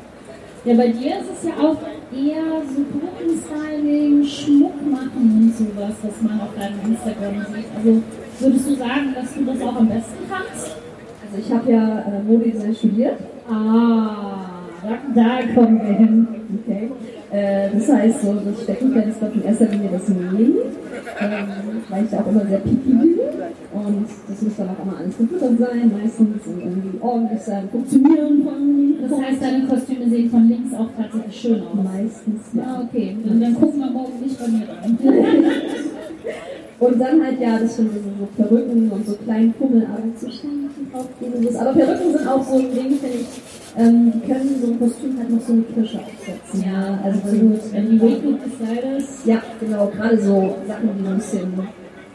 Ja, 0.68 0.74
bei 0.74 0.90
dir 0.90 1.20
ist 1.20 1.32
es 1.32 1.48
ja 1.48 1.54
auch 1.66 1.78
eher 2.12 2.44
so 2.68 2.84
Gruppenstyling, 2.92 4.22
Schmuck 4.26 4.76
machen 4.92 5.16
und 5.16 5.56
sowas, 5.56 5.94
was 6.02 6.22
man 6.22 6.42
auf 6.42 6.50
deinem 6.60 6.92
Instagram 6.92 7.46
sieht. 7.56 7.66
Also 7.74 8.04
würdest 8.42 8.70
du 8.70 8.76
sagen, 8.76 9.16
dass 9.16 9.34
du 9.34 9.46
das 9.46 9.62
auch 9.62 9.78
am 9.78 9.88
besten 9.88 10.26
kannst? 10.30 10.76
Also 11.24 11.38
ich 11.40 11.54
habe 11.54 11.72
ja 11.72 12.00
äh, 12.00 12.22
Modedesign 12.22 12.76
studiert. 12.76 13.18
Ah, 13.50 14.60
da, 14.84 14.98
da 15.16 15.54
kommen 15.56 15.80
wir 15.80 15.96
hin. 15.96 16.28
Okay. 16.60 16.92
Äh, 17.32 17.70
das 17.74 17.90
heißt, 17.90 18.22
so 18.24 18.34
das 18.34 18.64
Steckenpferd 18.64 19.08
ist 19.08 19.22
ich 19.22 19.36
in 19.36 19.44
erster 19.46 19.66
Linie 19.68 19.90
das 19.94 20.10
Nähen, 20.10 20.56
ähm, 21.20 21.48
weil 21.90 22.04
ich 22.06 22.10
da 22.12 22.20
auch 22.22 22.28
immer 22.28 22.46
sehr 22.46 22.60
picky 22.60 22.76
bin. 22.90 23.20
Und 23.74 24.06
das 24.28 24.42
muss 24.42 24.56
dann 24.58 24.70
auch 24.70 24.84
immer 24.84 24.98
alles 24.98 25.18
gefüttert 25.18 25.58
sein, 25.60 25.92
meistens 26.02 26.46
und 26.48 26.60
irgendwie 26.60 27.00
ordentlich 27.02 27.42
sein, 27.42 27.70
funktionieren 27.70 28.44
von 28.44 28.96
Das 29.10 29.22
heißt, 29.22 29.42
deine 29.42 29.68
Kostüme 29.68 30.10
sehen 30.10 30.30
von 30.30 30.48
links 30.48 30.74
auch 30.74 30.90
tatsächlich 30.98 31.36
schön 31.40 31.62
aus. 31.62 31.76
meistens, 31.84 32.42
Ah, 32.56 32.58
ja. 32.58 32.82
okay. 32.84 33.18
Dann, 33.26 33.42
dann 33.42 33.56
gucken 33.56 33.80
wir 33.80 33.92
morgen 33.92 34.20
nicht 34.22 34.40
bei 34.40 34.48
mir 34.48 34.68
rein. 34.70 34.98
Und 36.80 37.00
dann 37.00 37.24
halt, 37.24 37.40
ja, 37.40 37.58
das 37.58 37.76
sind 37.76 37.90
so, 37.92 38.00
so 38.20 38.28
Perücken 38.38 38.92
und 38.92 39.06
so 39.08 39.14
kleinen 39.16 39.52
Pummelarbeit 39.54 40.20
zu 40.20 40.30
Steinchen. 40.32 40.68
Aber 41.60 41.74
Perücken 41.74 42.12
sind 42.18 42.28
auch 42.28 42.44
so 42.44 42.58
ein 42.60 42.72
Ding, 42.74 42.98
finde 43.00 43.18
ich, 43.18 43.28
ähm, 43.78 44.12
die 44.14 44.28
können 44.28 44.56
so 44.62 44.68
ein 44.72 44.80
Kostüm 44.80 45.18
halt 45.18 45.30
noch 45.30 45.42
so 45.42 45.54
eine 45.54 45.62
Kirsche 45.64 46.00
aufsetzen. 46.00 46.64
Ja, 46.66 47.00
also 47.04 47.20
absolut. 47.20 47.62
so, 47.64 47.74
Wenn 47.74 47.90
die 47.92 47.98
Design 47.98 48.98
ist. 48.98 49.26
Ja, 49.26 49.42
genau, 49.60 49.88
gerade 49.88 50.20
so 50.22 50.56
Sachen, 50.68 50.90
die 50.98 51.04
so 51.04 51.10
ein 51.10 51.16
bisschen 51.18 51.54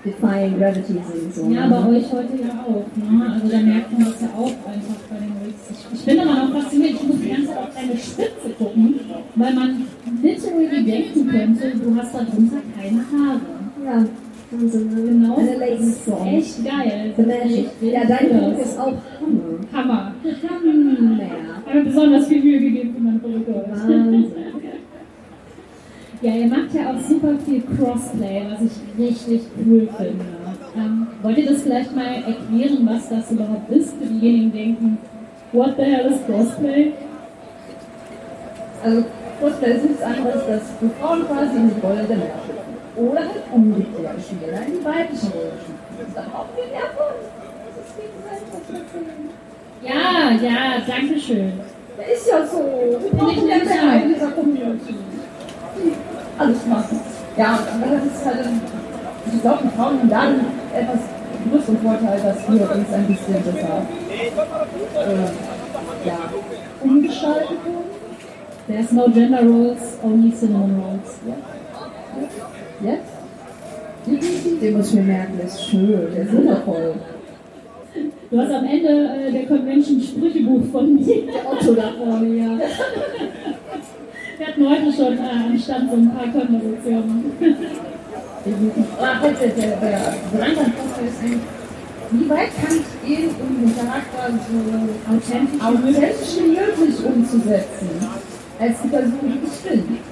Defying 0.05 0.59
Gravity 0.59 0.93
sind. 0.93 1.35
So, 1.35 1.51
Ja, 1.51 1.67
ne? 1.67 1.71
bei 1.71 1.97
euch 1.97 2.13
heute 2.13 2.35
ja 2.43 2.65
auch. 2.67 2.87
Ne? 2.97 3.33
Also 3.33 3.49
da 3.49 3.59
merkt 3.61 3.93
man 3.93 4.05
das 4.05 4.21
ja 4.21 4.29
auch 4.37 4.47
einfach 4.47 5.01
bei 5.11 5.17
den 5.17 5.47
Wigs. 5.47 5.63
Ich, 5.71 5.99
ich 5.99 6.05
bin 6.05 6.19
immer 6.19 6.47
noch 6.47 6.61
fasziniert, 6.61 6.95
ich 6.95 7.03
muss 7.09 7.17
die 7.21 7.29
ganze 7.29 7.47
Zeit 7.47 7.59
auf 7.59 7.75
deine 7.75 7.97
Spitze 7.97 8.49
gucken, 8.59 8.95
weil 9.37 9.55
man 9.55 9.85
literally 10.23 10.85
denken 10.85 11.29
könnte, 11.29 11.73
du 11.79 11.97
hast 11.97 12.15
da 12.15 12.19
drunter 12.25 12.57
keine 12.77 12.99
Haare. 12.99 13.41
Ja, 13.85 14.05
Genau. 14.59 15.37
Das 15.37 15.81
ist 15.81 16.09
echt 16.27 16.65
geil. 16.65 17.15
The 17.17 17.23
Magic. 17.23 17.67
Ja, 17.81 18.05
dein 18.05 18.51
Look 18.51 18.61
ist 18.61 18.79
auch 18.79 18.93
Hammer. 19.21 19.59
Hammer. 19.73 19.95
Hammer. 19.95 20.15
Ich 20.29 20.45
habe 21.67 21.79
mir 21.79 21.85
besonders 21.85 22.27
viel 22.27 22.43
Mühe 22.43 22.61
gegeben 22.61 22.95
für 22.95 23.01
meine 23.01 23.21
heute. 23.23 23.65
Wahnsinn. 23.71 24.33
Ja, 26.23 26.37
ihr 26.37 26.47
macht 26.47 26.73
ja 26.73 26.89
auch 26.89 27.01
super 27.01 27.35
viel 27.45 27.61
Crossplay, 27.63 28.43
was 28.49 28.61
ich 28.61 29.05
richtig 29.05 29.41
cool 29.59 29.89
finde. 29.97 30.25
Ähm, 30.77 31.09
wollt 31.21 31.37
ihr 31.37 31.47
das 31.47 31.63
vielleicht 31.63 31.97
mal 31.97 32.15
erklären, 32.15 32.89
was 32.89 33.09
das 33.09 33.33
überhaupt 33.33 33.69
ist, 33.73 33.97
für 33.97 34.07
diejenigen, 34.07 34.53
die 34.53 34.59
denken, 34.59 34.99
what 35.51 35.75
the 35.77 35.83
hell 35.83 36.13
is 36.13 36.25
Crossplay? 36.25 36.93
Also, 38.85 39.05
Cosplay 39.41 39.73
ist 39.73 39.85
nichts 39.85 40.03
anderes, 40.03 40.47
dass 40.47 40.79
du 40.81 40.89
Frauen 41.01 41.27
quasi 41.27 41.57
in 41.57 41.71
die 41.75 41.81
Rolle 41.85 42.05
der 42.09 42.17
Männer. 42.17 42.62
Oder 42.97 43.21
halt 43.21 43.45
umgekehrt 43.53 44.21
spielen, 44.21 44.63
in 44.67 44.73
die 44.79 44.85
weibliche 44.85 45.27
Rolle. 45.33 45.53
Das 45.99 46.09
ist 46.09 46.19
aber 46.19 46.39
auch 46.41 46.47
viel 46.55 46.69
mehr 46.71 46.89
von. 46.97 47.13
Das 47.65 47.75
ist 47.87 47.95
gegenseitig. 47.97 49.23
Ja, 49.83 50.31
ja, 50.31 50.83
danke 50.87 51.19
schön. 51.19 51.53
Ja, 51.99 52.05
ist 52.15 52.27
ja 52.29 52.47
so. 52.47 52.59
Wir 53.01 53.11
brauchen 53.11 53.49
ja 53.49 53.57
mehr 53.57 54.03
in 54.05 54.15
dieser 54.15 54.31
Community. 54.33 54.95
Alles 56.39 56.67
machen. 56.67 57.01
Ja, 57.37 57.59
und 57.75 57.81
das 57.83 58.05
ist 58.05 58.27
halt, 58.27 58.47
ein- 58.47 58.61
ich 59.35 59.41
glaube, 59.41 59.59
die 59.65 59.77
Frauen 59.77 59.99
haben 60.01 60.11
da 60.11 60.21
dann 60.27 60.41
etwas 60.75 61.01
größten 61.51 61.79
Vorteil, 61.79 62.21
dass 62.21 62.37
wir 62.49 62.71
uns 62.71 62.93
ein 62.93 63.07
bisschen 63.07 63.43
besser 63.43 63.83
äh, 64.97 66.07
ja, 66.09 66.19
umgestalten 66.83 67.57
können. 67.65 68.03
There's 68.69 68.93
no 68.93 69.09
gender 69.09 69.43
roles, 69.43 69.99
only 70.03 70.31
cinnamon 70.33 70.77
rolls. 70.81 71.19
Jetzt? 72.85 74.61
Den 74.61 74.77
muss 74.77 74.89
ich 74.89 74.95
mir 74.95 75.03
merken, 75.03 75.35
der 75.39 75.47
ist 75.47 75.65
schön, 75.65 76.09
der 76.15 76.23
ist 76.25 76.33
wundervoll. 76.33 76.95
Du 78.31 78.39
hast 78.39 78.51
am 78.51 78.65
Ende 78.65 78.89
äh, 78.89 79.31
der 79.31 79.47
Convention 79.47 79.99
ein 79.99 80.03
Sprüchebuch 80.03 80.65
von 80.73 80.95
mir. 80.95 81.23
Otto 81.51 81.75
da 81.75 81.93
vorne, 81.97 82.35
ja. 82.35 82.59
Wir 84.39 84.47
hatten 84.47 84.69
heute 84.69 84.93
schon 84.93 85.19
äh, 85.19 85.47
am 85.47 85.59
Stand 85.59 85.91
so 85.91 85.97
ein 85.97 86.11
paar 86.11 86.25
Konversationen. 86.33 87.33
Ah. 89.01 89.21
Wie 92.11 92.29
weit 92.29 92.51
kann 92.57 92.77
ich 92.77 93.09
gehen, 93.09 93.31
um 93.41 93.65
den 93.65 93.77
Charakter 93.77 94.33
so 94.33 95.15
Authentisch. 95.15 95.63
authentisch 95.63 96.35
wie 96.39 96.49
möglich 96.49 96.97
umzusetzen? 97.05 97.89
Als 98.59 98.83
die 98.83 98.89
Person, 98.89 99.13
die 99.23 99.47
ich 99.47 99.71
bin. 99.71 100.12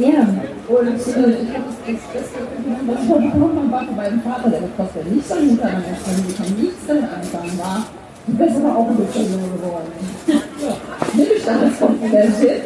Ja. 0.00 0.24
Und 0.66 0.88
äh, 0.88 1.42
ich 1.44 1.52
habe 1.52 1.68
das, 1.68 2.00
beste 2.08 2.40
Kompliment, 2.40 2.88
was 2.88 3.04
ich 3.04 3.10
heute 3.10 3.32
habe, 3.34 3.70
war 3.70 3.84
von 3.84 3.96
meinem 3.96 4.22
Vater, 4.22 4.48
der 4.48 4.60
gekostet 4.60 5.12
nicht 5.12 5.28
seine 5.28 5.42
Mutter 5.42 5.68
an 5.68 5.84
der 5.84 5.96
Familie, 5.96 6.62
nichts 6.62 6.86
damit 6.88 7.04
anfangen, 7.04 7.58
war. 7.58 7.84
Bist 8.26 8.56
aber 8.56 8.76
auch 8.76 8.88
ein 8.88 8.96
bisschen 8.96 9.28
jünger 9.28 9.52
geworden. 9.60 9.92
ja. 10.26 11.52
Als 11.52 11.78
Kompliment 11.78 12.36
hin. 12.36 12.60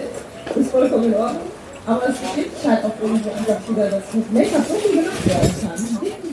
Ist 0.54 0.70
vollkommen 0.70 1.04
in 1.04 1.14
Ordnung. 1.14 1.42
Aber 1.86 2.08
es 2.08 2.16
gibt 2.36 2.66
halt 2.66 2.84
auch 2.84 2.94
irgendwo 3.02 3.30
einfach 3.30 3.68
wieder, 3.68 3.90
dass 3.90 4.14
mit 4.14 4.32
Make-up 4.32 4.62
so 4.68 4.74
viel 4.74 5.02
gemacht 5.02 5.26
werden 5.26 5.54
kann. 5.60 5.80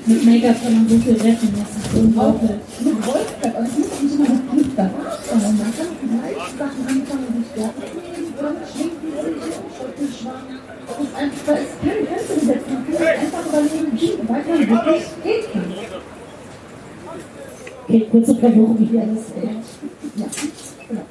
Mit 0.05 0.25
Make-up 0.25 0.63
kann 0.63 0.73
man 0.73 0.87
so 0.87 0.97
viel 0.97 1.17
retten, 1.17 1.49
das 1.57 1.69
ist 1.81 1.97
unglaublich. 1.97 2.61
mit 2.79 3.07
Wolfsbett, 3.07 3.55
also 3.55 3.71
es 3.71 3.77
muss 3.77 4.01
nicht 4.01 4.15
immer 4.15 4.29
mit 4.29 4.51
Glück 4.51 4.71
danach 4.77 5.17
sein. 5.25 5.57
Man 5.57 5.71
kann 5.73 5.89
mit 5.97 6.11
leichten 6.21 6.57
Sachen 6.61 6.83
anfangen, 6.85 7.29
sich 7.41 7.51
dort 7.57 7.75
oder 8.41 8.51
mit 8.57 8.67
Schminken 8.69 9.11
sich 9.11 9.55
und 9.81 10.20
Das 10.87 10.99
ist 10.99 11.15
einfach. 11.15 11.57
Man 12.43 12.59
kann 12.65 12.85
sich 12.87 12.99
einfach 12.99 13.45
überlegen, 13.47 13.91
wie 13.93 14.29
weit 14.29 14.47
man 14.47 14.59
wirklich 14.59 15.05
gehen 15.23 15.43
kann. 15.53 15.73
Okay, 17.87 18.07
kurze 18.11 18.35
Verwirrung, 18.35 18.77
wie 18.79 18.99
alles 18.99 19.25
Ja, 19.35 20.25
genau. 20.87 21.01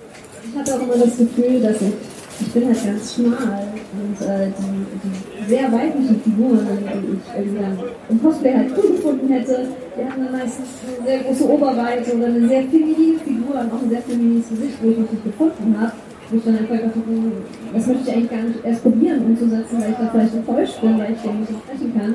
Ich 0.44 0.58
hatte 0.58 0.74
auch 0.74 0.82
immer 0.82 1.04
das 1.04 1.16
Gefühl, 1.16 1.60
dass 1.60 1.76
ich, 1.80 1.92
ich 2.40 2.52
bin 2.52 2.66
halt 2.66 2.84
ganz 2.84 3.14
schmal 3.14 3.68
und 3.92 4.26
äh, 4.26 4.50
die, 4.58 5.44
die 5.44 5.48
sehr 5.48 5.70
weiblichen 5.72 6.20
Figuren, 6.22 6.66
die 6.66 7.16
ich 7.16 7.38
irgendwie 7.38 7.62
dann 7.62 7.78
im 8.08 8.22
Cosplay 8.22 8.54
halt 8.54 8.70
cool 8.76 8.96
gefunden 8.96 9.28
hätte, 9.28 9.68
die 9.96 10.04
hatten 10.04 10.24
dann 10.24 10.32
meistens 10.32 10.68
eine 10.98 11.06
sehr 11.06 11.18
große 11.20 11.48
Oberweite 11.48 12.16
oder 12.16 12.26
eine 12.26 12.48
sehr 12.48 12.62
feminine 12.62 13.18
Figur 13.18 13.60
und 13.60 13.72
auch 13.72 13.82
ein 13.82 13.90
sehr 13.90 14.02
feminines 14.02 14.48
Gesicht, 14.48 14.78
wo 14.82 14.90
ich 14.90 14.98
mich 14.98 15.24
gefunden 15.24 15.76
habe. 15.78 15.92
Wo 16.30 16.36
ich 16.36 16.44
dann 16.44 16.58
einfach 16.58 16.76
dachte, 16.76 16.94
hm, 16.94 17.32
das 17.74 17.86
möchte 17.86 18.02
ich 18.06 18.14
eigentlich 18.14 18.30
gar 18.30 18.42
nicht 18.42 18.64
erst 18.64 18.82
probieren 18.82 19.24
umzusetzen, 19.24 19.76
weil 19.80 19.90
ich 19.90 19.96
da 19.96 20.08
vielleicht 20.12 20.34
enttäuscht 20.34 20.80
bin, 20.80 20.98
weil 20.98 21.12
ich 21.12 21.20
den 21.22 21.40
nicht 21.40 21.50
sprechen 21.50 21.90
kann. 21.98 22.12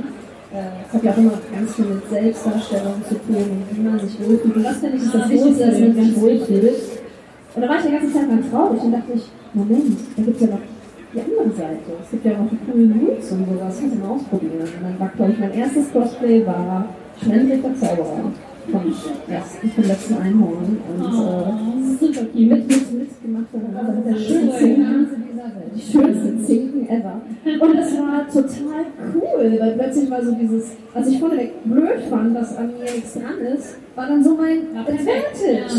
Äh, 0.55 0.87
Es 0.87 0.93
hat 0.93 1.03
ja 1.03 1.11
auch 1.11 1.17
immer 1.17 1.37
ganz 1.51 1.75
viel 1.75 1.85
mit 1.85 2.09
Selbstdarstellung 2.09 3.03
zu 3.07 3.15
tun 3.15 3.45
wie 3.71 3.81
man 3.81 3.99
sich 3.99 4.15
wohlfühlt. 4.19 4.55
Und 4.55 4.63
das 4.63 4.77
finde 4.77 4.97
ich 4.97 5.03
ist 5.03 5.13
das 5.13 5.29
Wichtigste, 5.29 5.65
dass 5.67 5.79
man 5.79 5.93
sich 5.93 6.21
wohlfühlt. 6.21 6.79
Und 7.55 7.61
da 7.61 7.69
war 7.69 7.75
ich 7.77 7.85
die 7.85 7.91
ganze 7.91 8.13
Zeit 8.13 8.29
ganz 8.29 8.49
traurig 8.49 8.81
und 8.81 8.91
dachte 8.91 9.11
ich, 9.15 9.25
Moment, 9.53 9.97
da 10.15 10.23
gibt 10.23 10.35
es 10.35 10.41
ja 10.41 10.47
noch 10.55 10.63
die 11.13 11.19
andere 11.19 11.55
Seite. 11.55 11.89
Es 12.03 12.11
gibt 12.11 12.25
ja 12.25 12.31
noch 12.37 12.49
die 12.49 12.59
coolen 12.67 12.91
Moods 12.97 13.31
und 13.31 13.47
sowas, 13.47 13.77
kannst 13.79 13.95
du 13.95 13.99
mal 13.99 14.09
ausprobieren. 14.15 14.59
Und 14.63 14.83
dann 14.83 14.99
war, 14.99 15.11
glaube 15.15 15.31
ich, 15.31 15.39
mein 15.39 15.53
erstes 15.53 15.91
Cosplay 15.91 16.45
war 16.45 16.87
Schwendlich 17.21 17.61
der 17.61 17.75
Zauberer 17.75 18.31
vom 18.71 18.93
ersten, 19.27 19.69
vom 19.71 19.83
letzten 19.83 20.13
Einhorn. 20.15 20.77
Und 20.87 21.01
äh, 21.01 21.97
super 21.99 22.25
die 22.33 22.45
mit, 22.45 22.67
mit, 22.67 22.91
mitgemacht 22.91 23.45
hat, 23.53 23.75
also 23.75 23.91
mit 23.93 24.05
der 24.05 25.24
schönsten. 25.49 25.75
Die 25.75 25.91
schönste 25.91 26.43
Zinken 26.45 26.89
ever. 26.89 27.21
Und 27.61 27.77
das 27.77 27.97
war 27.97 28.27
total 28.27 28.85
cool, 29.13 29.57
weil 29.59 29.71
plötzlich 29.73 30.09
war 30.09 30.23
so 30.23 30.31
dieses, 30.33 30.71
was 30.93 31.07
ich 31.07 31.19
vorneweg 31.19 31.51
blöd 31.63 32.01
fand, 32.09 32.35
dass 32.35 32.57
an 32.57 32.67
mir 32.77 32.83
nichts 32.83 33.13
dran 33.13 33.39
ist, 33.53 33.77
war 33.95 34.07
dann 34.07 34.23
so 34.23 34.35
mein 34.35 34.75
Advantage. 34.75 35.05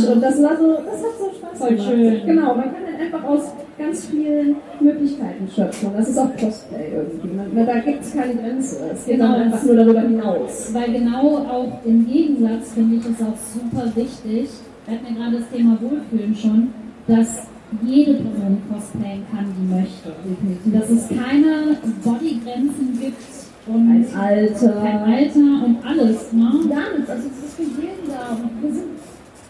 Ja. 0.07 0.13
Und 0.13 0.23
das 0.23 0.43
war 0.43 0.57
so, 0.57 0.73
das 0.85 1.03
hat 1.03 1.19
so 1.19 1.31
Spaß 1.39 1.59
Voll 1.59 1.69
gemacht. 1.71 1.89
schön. 1.89 2.27
Genau, 2.27 2.55
man 2.55 2.65
kann 2.65 2.85
halt 2.87 3.01
einfach 3.01 3.25
aus 3.29 3.43
ganz 3.79 4.07
vielen 4.07 4.57
Möglichkeiten 4.81 5.49
schöpfen. 5.55 5.91
Das 5.97 6.09
ist 6.09 6.19
auch 6.19 6.31
Cosplay 6.37 6.93
irgendwie. 6.95 7.29
Man, 7.55 7.67
da 7.67 7.79
gibt 7.81 8.03
es 8.03 8.15
keine 8.15 8.35
Grenze. 8.35 8.77
Es 8.93 9.05
geht 9.05 9.17
Genau, 9.19 9.33
dann 9.33 9.43
einfach 9.43 9.63
nur 9.65 9.77
darüber 9.77 10.01
hinaus. 10.01 10.71
Weil 10.73 10.93
genau 10.93 11.37
auch 11.39 11.85
im 11.85 12.07
Gegensatz 12.07 12.73
finde 12.73 12.97
ich 12.97 13.03
es 13.05 13.21
auch 13.21 13.37
super 13.37 13.87
wichtig, 13.95 14.49
wir 14.87 14.95
hatten 14.95 15.07
ja 15.15 15.21
gerade 15.25 15.39
das 15.39 15.51
Thema 15.51 15.77
Wohlfühlen 15.81 16.35
schon, 16.35 16.69
dass 17.09 17.49
jede 17.83 18.15
Person 18.15 18.59
cosplayen 18.71 19.23
kann, 19.31 19.47
die 19.59 19.75
möchte. 19.75 20.13
Und 20.25 20.75
dass 20.75 20.89
es 20.91 21.09
keine 21.09 21.77
Bodygrenzen 22.05 22.99
gibt 23.01 23.23
und 23.67 23.91
Ein 23.91 24.07
Alter. 24.17 24.73
kein 24.83 24.99
Alter 25.03 25.65
und 25.65 25.77
alles. 25.85 26.33
Ne? 26.33 26.51
Gar 26.69 26.97
nichts, 26.97 27.11
also 27.11 27.29
es 27.29 27.45
ist 27.45 27.55
für 27.57 27.63
jeden 27.63 28.07
da. 28.09 28.37
Und 28.37 28.63
wir 28.63 28.73
sind 28.73 28.85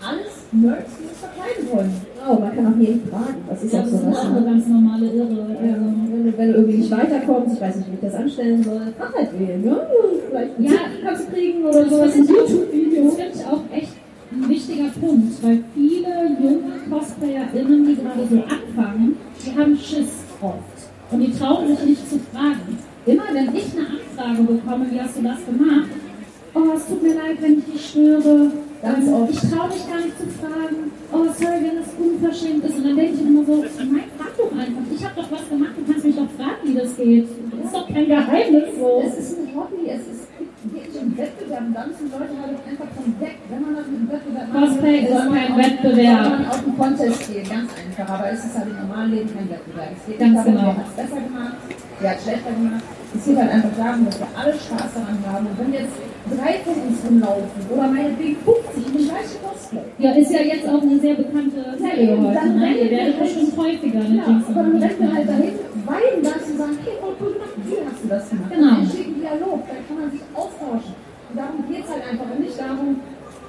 alles 0.01 0.33
Nerds, 0.53 0.91
die 0.99 1.05
uns 1.09 1.19
verkleiden 1.19 1.65
wollen. 1.73 1.93
Genau, 2.15 2.41
man 2.41 2.55
kann 2.57 2.67
auch 2.73 2.79
jeden 2.79 3.09
fragen. 3.11 3.37
Das 3.49 3.63
ist 3.63 3.73
Ja, 3.73 3.81
auch 3.81 3.85
das 3.85 3.93
so 3.93 3.97
ist 4.09 4.17
auch 4.17 4.31
ne? 4.31 4.37
eine 4.37 4.47
ganz 4.47 4.67
normale 4.69 5.07
Irre. 5.07 5.57
Ja, 5.63 5.73
Also, 5.75 5.85
wenn, 5.85 6.25
du, 6.25 6.39
wenn 6.39 6.49
du 6.49 6.55
irgendwie 6.57 6.79
nicht 6.79 6.91
weiterkommst, 6.91 7.55
ich 7.57 7.61
weiß 7.61 7.77
nicht, 7.77 7.89
wie 7.91 7.95
ich 7.95 8.01
das 8.01 8.15
anstellen 8.15 8.63
soll, 8.63 8.81
frag 8.99 9.15
halt 9.15 9.29
wen, 9.39 9.63
ne? 9.65 9.81
Vielleicht 10.31 10.57
einen 10.57 10.65
Ja. 10.65 10.71
Tipp 10.73 11.05
kannst 11.05 11.23
du 11.29 11.33
kriegen 11.33 11.65
oder 11.65 11.81
Das 11.85 11.91
sowas, 11.91 12.15
ein 12.15 12.25
YouTube-Video. 12.27 13.05
Das 13.05 13.15
finde 13.17 13.33
ich 13.35 13.47
auch 13.47 13.63
echt 13.73 13.96
ein 14.33 14.49
wichtiger 14.49 14.89
Punkt, 15.01 15.43
weil 15.43 15.65
viele 15.75 16.37
junge 16.41 16.73
CosplayerInnen, 16.91 17.87
die 17.87 17.95
gerade 17.97 18.27
so 18.29 18.43
anfangen, 18.43 19.17
die 19.45 19.59
haben 19.59 19.77
Schiss 19.77 20.25
oft. 20.41 20.77
Und 21.11 21.21
die 21.21 21.33
trauen 21.33 21.69
sich 21.69 21.87
nicht 21.87 22.11
zu 22.11 22.19
fragen. 22.33 22.79
Immer 23.07 23.23
wenn 23.33 23.55
ich 23.55 23.67
eine 23.73 23.87
Anfrage 23.87 24.43
bekomme, 24.43 24.87
wie 24.91 25.01
hast 25.01 25.17
du 25.17 25.23
das 25.23 25.45
gemacht? 25.47 25.91
Oh, 26.55 26.73
es 26.75 26.87
tut 26.87 27.03
mir 27.03 27.15
leid, 27.15 27.37
wenn 27.41 27.59
ich 27.59 27.65
dich 27.67 27.91
störe. 27.91 28.51
Ganz 28.83 29.09
oft. 29.09 29.33
Ich 29.33 29.51
traue 29.51 29.69
mich 29.69 29.87
gar 29.87 30.01
nicht 30.01 30.19
zu 30.19 30.27
fragen. 30.41 30.91
Oh, 31.13 31.25
sorry, 31.39 31.63
wenn 31.63 31.77
das 31.77 31.91
unverschämt 31.99 32.65
ist. 32.65 32.77
Und 32.77 32.85
dann 32.85 32.97
denke 32.97 33.15
ich 33.15 33.21
immer 33.21 33.45
so, 33.45 33.65
nein, 33.79 34.05
frag 34.19 34.37
doch 34.37 34.53
einfach. 34.53 34.83
Ich 34.93 35.05
habe 35.05 35.21
doch 35.21 35.31
was 35.31 35.49
gemacht, 35.49 35.73
du 35.77 35.93
kannst 35.93 36.05
mich 36.05 36.17
doch 36.17 36.31
fragen, 36.37 36.63
wie 36.65 36.75
das 36.75 36.97
geht. 36.97 37.29
Das 37.29 37.65
ist 37.67 37.75
doch 37.75 37.89
kein 37.89 38.07
Geheimnis 38.07 38.65
so. 38.79 39.03
Es 39.07 39.19
ist 39.19 39.39
ein 39.39 39.55
Hobby, 39.55 39.89
es 39.89 40.01
ist 40.01 40.26
geht 41.07 41.13
um 41.13 41.19
Wettbewerb. 41.19 41.63
Und 41.67 41.75
dann 41.75 41.91
sind 41.95 42.11
Leute 42.13 42.35
halt 42.43 42.57
einfach 42.67 42.91
vom 42.97 43.09
Deck. 43.21 43.37
Wenn 43.51 43.63
man 43.63 43.73
das 43.77 43.87
mit 43.87 43.99
dem 44.01 44.09
Wettbewerb 44.11 44.49
macht, 44.53 44.65
Cosplay 44.67 44.99
ist 44.99 45.11
kein 45.11 45.53
auf- 45.53 45.59
Wettbewerb. 45.59 46.23
Soll 46.27 46.31
man 46.37 46.47
auf 46.51 46.59
einen 46.67 46.77
Contest 46.79 47.21
gehen, 47.33 47.47
ganz 47.49 47.71
einfach. 47.77 48.09
Aber 48.15 48.27
es 48.31 48.41
ist 48.45 48.55
halt 48.59 48.69
im 48.71 48.77
normalen 48.83 49.11
Leben 49.13 49.31
kein 49.35 49.49
Wettbewerb. 49.51 49.91
Es 49.97 50.03
geht 50.07 50.19
Ganz 50.19 50.33
nicht 50.35 50.47
darum, 50.47 50.55
genau. 50.57 50.67
wer 50.67 50.77
hat 50.77 50.87
es 50.91 50.97
besser 50.97 51.21
gemacht, 51.27 51.57
wer 52.01 52.11
hat 52.11 52.19
es 52.19 52.23
schlechter 52.25 52.53
gemacht. 52.53 52.85
Es 53.17 53.25
geht 53.25 53.37
halt 53.39 53.51
einfach 53.51 53.75
darum, 53.79 54.05
dass 54.05 54.19
wir 54.21 54.29
alle 54.37 54.53
Spaß 54.53 54.91
daran 54.93 55.19
haben. 55.31 55.47
Und 55.47 55.57
wenn 55.57 55.73
jetzt 55.73 55.97
drei 56.29 56.53
von 56.67 56.75
uns 56.85 56.99
rumlaufen 57.07 57.61
oder 57.73 57.87
meinetwegen 57.89 58.37
50 58.45 58.77
in 58.77 58.93
dem 58.93 59.05
gleichen 59.09 59.39
Cosplay, 59.41 59.87
Ja, 59.99 60.11
ist 60.13 60.31
ja 60.33 60.43
jetzt 60.43 60.69
auch 60.69 60.83
eine 60.83 60.99
sehr 61.01 61.15
bekannte 61.15 61.61
Serie 61.79 62.13
eben, 62.13 62.27
heute. 62.27 62.35
dann 62.35 62.59
Ne? 62.59 62.69
Ihr 62.77 62.91
werdet 62.91 63.17
bestimmt 63.19 63.57
häufiger 63.57 64.01
eine 64.05 64.17
Ja, 64.21 64.25
Jinx 64.27 64.45
aber 64.51 64.63
dann 64.67 64.77
rennen 64.83 65.01
wir 65.01 65.13
halt 65.15 65.29
dahin, 65.29 65.55
weinen 65.87 66.21
das 66.21 66.43
und 66.51 66.59
sagen, 66.59 66.77
hey, 66.85 66.95
voll 67.01 67.15
cool 67.23 67.33
gemacht, 67.39 67.55
wie 67.65 67.79
hast 67.87 68.01
du 68.05 68.09
das 68.11 68.25
gemacht? 68.29 68.51
Genau. 68.53 68.67
Dann 68.67 68.81
ein 68.83 69.15
Dialog, 69.17 69.61
dann 69.71 69.81
kann 69.87 69.97
man 70.03 70.11
sich 70.11 70.25
austauschen. 70.35 70.95
Und 71.37 71.43
darum 71.45 71.69
geht 71.69 71.85
es 71.85 71.91
halt 71.93 72.01
einfach 72.09 72.25
und 72.33 72.41
nicht 72.41 72.57
darum, 72.59 72.97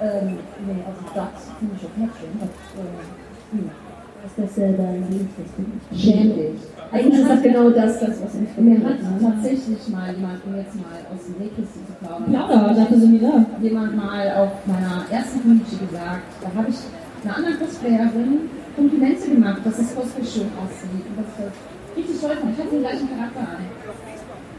ähm, 0.03 0.27
nee, 0.67 0.83
also 0.83 1.01
das 1.15 1.55
finde 1.55 1.71
ich 1.79 1.87
auch 1.87 1.95
nicht 1.95 2.13
schön. 2.19 2.35
Das, 2.35 2.51
ähm, 2.75 3.63
hm, 3.63 3.71
Das 4.19 4.27
ist 4.27 4.39
dasselbe 4.43 4.83
ein 4.83 5.07
Lied, 5.07 5.29
das 5.39 5.47
ich. 5.55 6.03
schäm 6.03 6.35
dich. 6.35 6.59
Eigentlich 6.91 7.19
ist 7.23 7.29
das 7.31 7.41
genau 7.41 7.69
das, 7.69 7.99
das 8.03 8.21
was 8.27 8.33
mich 8.35 8.49
Mir 8.59 8.83
hat 8.83 8.99
tatsächlich 9.23 9.87
mal 9.87 10.11
jemand, 10.11 10.43
um 10.43 10.55
jetzt 10.59 10.75
mal 10.75 10.99
aus 11.15 11.21
dem 11.31 11.35
Nähkisten 11.39 11.81
zu 11.87 11.93
plaudern, 12.03 12.27
Plauder, 12.27 12.73
dafür 12.75 12.99
sind 12.99 13.21
wir 13.21 13.23
da. 13.23 13.45
jemand 13.63 13.95
mal 13.95 14.23
auf 14.35 14.51
meiner 14.67 15.07
ersten 15.07 15.39
Community 15.39 15.77
gesagt, 15.79 16.27
da 16.43 16.47
habe 16.59 16.67
ich 16.67 16.79
einer 17.23 17.37
anderen 17.39 17.55
Cosplayerin 17.59 18.51
Komplimente 18.75 19.29
gemacht, 19.31 19.61
dass 19.63 19.77
das 19.77 19.95
Cosplay 19.95 20.27
schön 20.27 20.51
aussieht 20.59 21.07
und 21.07 21.15
dass 21.23 21.31
das 21.39 21.55
richtig 21.95 22.19
toll 22.19 22.35
fand. 22.35 22.51
Ich 22.51 22.59
hatte 22.59 22.69
den 22.75 22.83
gleichen 22.83 23.07
Charakter 23.07 23.39
an. 23.47 23.63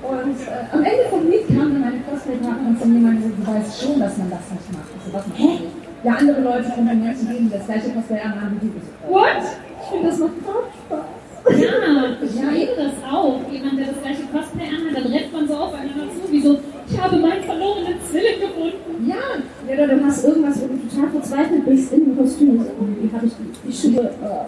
Und 0.03 0.39
äh, 0.47 0.63
am 0.71 0.85
Ende 0.85 1.05
vom 1.11 1.29
Lied 1.31 1.49
kam 1.49 1.75
dann 1.75 1.81
meine 1.81 2.01
Cosplay-Partnerin 2.07 2.79
zu 2.79 2.87
mir 2.87 2.97
und 2.97 3.03
meinte, 3.03 3.29
du 3.29 3.47
weißt 3.47 3.83
schon, 3.83 3.99
dass 3.99 4.17
man 4.19 4.31
das 4.31 4.47
nicht 4.55 4.71
macht. 4.73 4.91
Ich 4.95 5.03
so, 5.03 5.13
was 5.13 5.25
du 5.27 5.31
nicht? 5.35 5.63
Ja, 6.05 6.13
andere 6.15 6.41
Leute 6.41 6.71
Komplimente 6.71 7.27
geben, 7.27 7.51
die 7.51 7.59
das 7.59 7.67
gleiche 7.67 7.91
Cosplay 7.91 8.21
anhaben 8.21 8.57
wie 8.63 8.71
du. 8.71 8.79
What? 9.11 9.43
Ich 9.43 9.89
finde, 9.91 10.09
das 10.09 10.19
macht 10.19 10.39
auch 10.47 10.71
Spaß. 10.87 11.19
Ja, 11.51 11.75
ich 12.23 12.61
liebe 12.61 12.75
das 12.77 12.95
auch. 13.11 13.41
Jemand, 13.51 13.79
der 13.79 13.87
das 13.91 14.01
gleiche 14.03 14.23
Cosplay 14.31 14.69
anhat, 14.71 14.95
dann 14.95 15.13
rennt 15.13 15.33
man 15.33 15.49
so 15.49 15.55
aufeinander 15.55 16.07
zu, 16.15 16.31
wie 16.31 16.41
so, 16.43 16.59
ich 16.91 17.01
habe 17.01 17.17
meinen 17.17 17.43
verlorenen 17.43 17.99
Zwilling 18.09 18.41
gefunden. 18.41 19.11
Ja, 19.11 19.43
oder 19.67 19.87
du 19.89 20.05
hast 20.05 20.25
irgendwas, 20.25 20.61
wo 20.63 20.67
du 20.67 20.79
total 20.89 21.11
verzweifelt 21.11 21.65
bist 21.65 21.93
in 21.93 22.05
dem 22.05 22.17
Kostüm. 22.17 22.65
Wie 23.01 23.11
habe 23.13 23.27
ich 23.27 23.33
die, 23.35 23.69
die 23.69 23.73
Schuhe, 23.73 24.07
äh, 24.07 24.47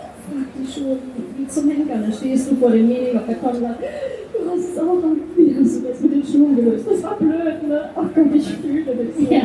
die 0.58 0.70
Schuhe 0.70 0.98
wie 1.36 1.46
zum 1.48 1.68
Henker. 1.70 1.98
Dann 1.98 2.12
stehst 2.12 2.50
du 2.50 2.56
vor 2.56 2.70
dem 2.70 2.86
Meeting 2.86 3.18
auf 3.18 3.26
der 3.26 3.36
Konrad. 3.36 3.78
Auch 4.80 5.04
an. 5.04 5.20
Wie 5.36 5.54
hast 5.54 5.76
du 5.76 5.88
das 5.88 6.00
mit 6.00 6.12
den 6.12 6.24
Schuhen 6.24 6.56
gelöst? 6.56 6.86
Das 6.90 7.02
war 7.02 7.16
blöd, 7.16 7.68
ne? 7.68 7.90
Ach 7.94 8.08
Gott, 8.14 8.26
ich 8.34 8.48
fühle 8.48 8.84
das. 8.86 9.30
Ja. 9.30 9.42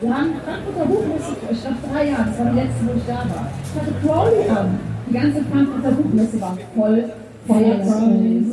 Wir 0.00 0.16
haben 0.16 0.30
Frankfurter 0.44 0.86
Buchmesse, 0.86 1.32
ich 1.50 1.64
nach 1.64 1.92
drei 1.92 2.08
Jahren, 2.08 2.26
das 2.26 2.38
war 2.38 2.46
die 2.50 2.56
letzte, 2.58 2.80
wo 2.82 2.92
ich 2.96 3.06
da 3.06 3.14
war. 3.14 3.50
Ich 3.62 3.80
hatte 3.80 3.92
Crowley 4.02 4.48
an. 4.50 4.80
Die 5.08 5.12
ganze 5.14 5.44
Frankfurter 5.44 5.92
Buchmesse 5.92 6.40
war 6.40 6.58
voll, 6.74 7.04
voller 7.46 7.78
Crowley. 7.78 8.44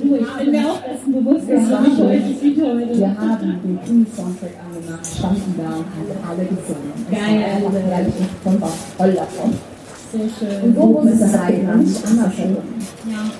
Du, 0.00 0.16
ich 0.16 0.32
bin 0.32 0.50
mir 0.50 0.66
auch 0.66 0.80
dessen 0.82 1.12
bewusst, 1.12 1.48
dass 1.48 1.80
mich 1.80 1.96
schon. 1.96 2.08
heute 2.08 2.34
sieht 2.40 2.60
heute. 2.60 2.98
Wir 2.98 3.18
haben 3.18 3.60
den 3.62 3.78
Queen-Soundtrack 3.84 4.54
angemacht, 4.66 5.06
standen 5.06 5.54
da 5.56 5.76
und 5.76 5.86
haben 5.94 6.28
alle 6.28 6.44
gesungen. 6.44 6.92
Es 6.96 7.10
Geil. 7.10 7.62
war 7.62 7.72
herrlich 7.72 8.14
und 8.44 8.54
ich 8.54 8.60
war 8.60 8.68
voll 8.68 9.12
davon. 9.12 9.73
Und 10.14 10.74
so 10.76 10.86
muss 10.86 11.10
es 11.20 11.32
sein, 11.32 11.78
nicht 11.84 12.06
andersrum. 12.06 12.56
Ja. 13.10 13.30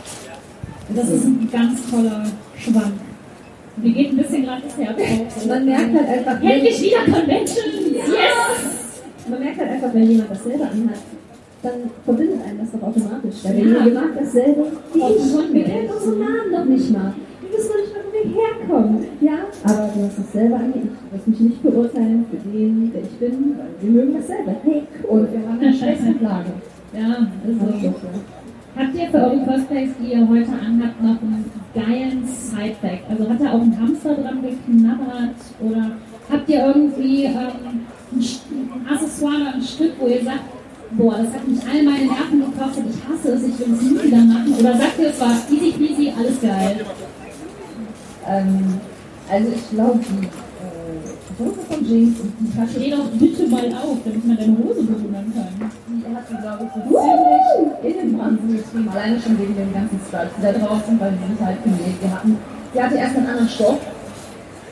Das 0.95 1.09
ist 1.09 1.25
ein 1.25 1.49
ganz 1.51 1.91
toller 1.91 2.25
Schwank. 2.59 2.95
Mir 3.77 3.93
geht 3.93 4.11
ein 4.13 4.17
bisschen 4.17 4.45
gerade 4.45 4.63
das 4.63 4.77
Herz 4.79 4.99
auf. 5.37 5.47
Man 5.47 5.65
merkt 5.65 5.95
halt 5.95 6.09
einfach, 6.09 6.41
wenn, 6.41 6.51
Endlich 6.51 6.83
wieder 6.83 7.05
Convention! 7.05 7.65
Yes! 7.93 9.29
man 9.29 9.41
merkt 9.41 9.59
halt 9.59 9.71
einfach, 9.71 9.95
wenn 9.95 10.11
jemand 10.11 10.31
dasselbe 10.31 10.65
anhat, 10.65 10.99
dann 11.63 11.73
verbindet 12.05 12.41
einen 12.47 12.59
das 12.59 12.71
doch 12.73 12.87
automatisch. 12.89 13.35
Weil 13.43 13.59
Ja. 13.59 13.65
derjenige 13.65 13.91
mag 13.95 14.11
dasselbe 14.19 14.67
wie 14.93 14.99
ich. 14.99 15.33
Fall. 15.33 15.65
kennen 15.65 15.89
unseren 15.91 16.19
Namen 16.19 16.53
noch 16.53 16.65
nicht 16.67 16.91
mal. 16.93 17.15
Herkommen. 18.27 19.05
Ja, 19.21 19.39
aber 19.65 19.91
du 19.95 20.05
hast 20.05 20.19
dasselbe 20.19 20.57
an 20.57 20.75
wie 20.75 20.79
ich. 20.79 20.85
Du 20.85 21.17
wirst 21.17 21.29
mich 21.29 21.41
nicht 21.41 21.63
beurteilen 21.63 22.27
für 22.31 22.37
den, 22.49 22.93
der 22.93 23.03
ich 23.03 23.19
bin, 23.19 23.57
weil 23.59 23.69
wir 23.81 23.91
mögen 23.91 24.15
dasselbe. 24.15 24.57
Hey, 24.63 24.83
Und 25.09 25.33
wir 25.33 25.49
haben 25.49 25.61
eine 25.61 25.73
Schwesternplage. 25.73 26.53
Ja, 26.93 27.27
also. 27.47 27.95
Habt 28.77 28.95
ihr 28.97 29.09
für 29.09 29.19
eure 29.19 29.39
Cosplays, 29.45 29.91
die 30.01 30.13
ihr 30.15 30.29
heute 30.29 30.51
anhabt, 30.51 31.01
noch 31.01 31.23
einen 31.23 31.45
geilen 31.73 32.25
Sidefact? 32.27 33.09
Also 33.09 33.29
hat 33.31 33.41
da 33.41 33.53
auch 33.53 33.61
ein 33.61 33.81
Hamster 33.81 34.15
dran 34.15 34.43
geknabbert? 34.43 35.37
Oder 35.61 35.93
habt 36.29 36.49
ihr 36.49 36.67
irgendwie 36.67 37.25
ähm, 37.25 37.87
ein 38.13 38.93
Accessoire 38.93 39.37
oder 39.37 39.55
ein 39.55 39.63
Stück, 39.63 39.93
wo 40.01 40.09
ihr 40.09 40.25
sagt, 40.25 40.43
boah, 40.91 41.19
das 41.19 41.33
hat 41.35 41.47
mich 41.47 41.61
all 41.73 41.85
meine 41.85 42.07
Nerven 42.07 42.41
gekostet, 42.41 42.85
ich 42.91 43.09
hasse 43.09 43.35
es, 43.35 43.49
ich 43.49 43.59
will 43.61 43.75
es 43.75 43.83
nie 43.83 44.03
wieder 44.03 44.25
machen? 44.25 44.55
Oder 44.59 44.77
sagt 44.77 44.99
ihr, 44.99 45.09
es 45.09 45.21
war 45.21 45.37
easy 45.51 45.71
peasy, 45.79 46.13
alles 46.19 46.41
geil? 46.41 46.85
Ähm, 48.29 48.81
also 49.31 49.49
ich 49.55 49.71
glaube, 49.71 50.01
die 50.01 50.27
äh, 50.27 51.39
Hose 51.39 51.61
von 51.69 51.85
Jinx 51.85 52.21
und 52.21 52.33
die 52.41 52.57
Tasche, 52.57 52.79
Dreh 52.79 52.91
doch 52.91 53.11
bitte 53.19 53.49
mal 53.49 53.67
auf, 53.75 53.99
damit 54.05 54.27
man 54.27 54.37
deine 54.37 54.57
Hose 54.59 54.83
bewundern 54.83 55.33
kann. 55.35 55.71
die 55.89 56.15
hat 56.15 56.29
sie, 56.29 56.37
glaube 56.37 56.65
ich, 56.65 56.71
so 56.75 56.81
ziemlich 56.81 58.03
in 58.03 58.11
den 58.11 58.19
Wahnsinn 58.19 58.57
getrieben. 58.57 58.89
Alleine 58.89 59.21
schon 59.21 59.39
wegen 59.39 59.57
den 59.57 59.73
ganzen 59.73 60.01
Stripes, 60.07 60.33
die 60.37 60.43
da 60.43 60.53
drauf 60.53 60.83
sind, 60.87 61.01
weil 61.01 61.13
die 61.13 61.27
sind 61.27 61.47
halt 61.47 61.63
genäht. 61.65 62.01
Wir 62.01 62.11
hatten, 62.11 62.37
sie 62.73 62.83
hatte 62.83 62.97
erst 62.97 63.17
einen 63.17 63.27
anderen 63.27 63.49
Stoff 63.49 63.81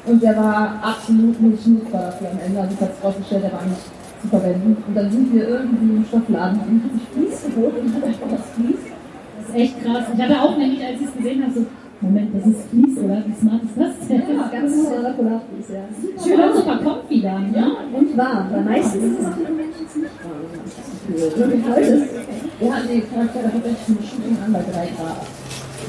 und 0.06 0.22
der 0.22 0.36
war 0.36 0.80
absolut 0.82 1.40
nicht 1.40 1.66
nutzbar 1.66 2.02
dafür 2.02 2.30
am 2.30 2.38
Ende. 2.44 2.60
Also 2.60 2.74
ich 2.74 2.80
habe 2.80 2.92
es 2.92 3.04
rausgestellt, 3.04 3.44
der 3.44 3.52
war 3.52 3.64
nicht 3.64 3.86
zu 4.22 4.28
verwenden. 4.28 4.76
Und 4.86 4.94
dann 4.94 5.10
sind 5.10 5.32
wir 5.32 5.48
irgendwie 5.48 5.96
im 5.96 6.04
Stoffladen 6.04 6.60
und 6.60 6.84
hat 6.84 6.92
sich 6.92 7.08
Vlies 7.12 7.54
geholt 7.54 7.74
und 7.80 7.94
hat 7.94 8.04
einfach 8.04 8.28
das 8.30 8.46
Vlies. 8.54 8.82
Das 9.38 9.48
ist 9.48 9.54
echt 9.54 9.84
krass. 9.84 10.04
Ich 10.14 10.22
hatte 10.22 10.40
auch 10.40 10.56
nämlich, 10.56 10.84
als 10.84 11.00
ich 11.00 11.06
es 11.06 11.14
gesehen 11.14 11.42
habe, 11.42 11.52
so, 11.54 11.66
Moment, 12.02 12.34
das 12.34 12.46
ist 12.46 12.62
Fleece, 12.68 12.98
oder? 12.98 13.22
Wie 13.24 13.40
smart 13.40 13.62
ist 13.62 13.78
das 13.78 14.08
denn? 14.08 14.22
Ja, 14.28 14.50
ganz 14.50 14.76
normaler 14.76 15.12
Polarfuß, 15.12 15.68
ja. 15.70 15.86
Schön 16.18 16.40
und 16.40 16.56
super 16.56 16.78
comfy 16.82 17.22
dann, 17.22 17.52
ne? 17.52 17.76
Und 17.92 18.16
warm. 18.16 18.50
Weil 18.50 18.64
meistens 18.64 19.04
ist 19.04 19.20
es 19.20 19.26
auch 19.26 19.36
den 19.36 19.56
Menschen 19.56 19.86
nicht 20.02 20.18
warm. 20.24 20.42
ist 21.14 21.22
es 21.22 21.38
okay. 21.38 22.02
Wir 22.58 22.74
hatten 22.74 22.88
die 22.88 23.00
Charaktere 23.02 23.44
tatsächlich 23.52 23.88
ein 23.88 23.98
Shooting 24.02 24.36
an 24.44 24.52
bei 24.52 24.62
3 24.62 24.88
Grad. 24.98 25.22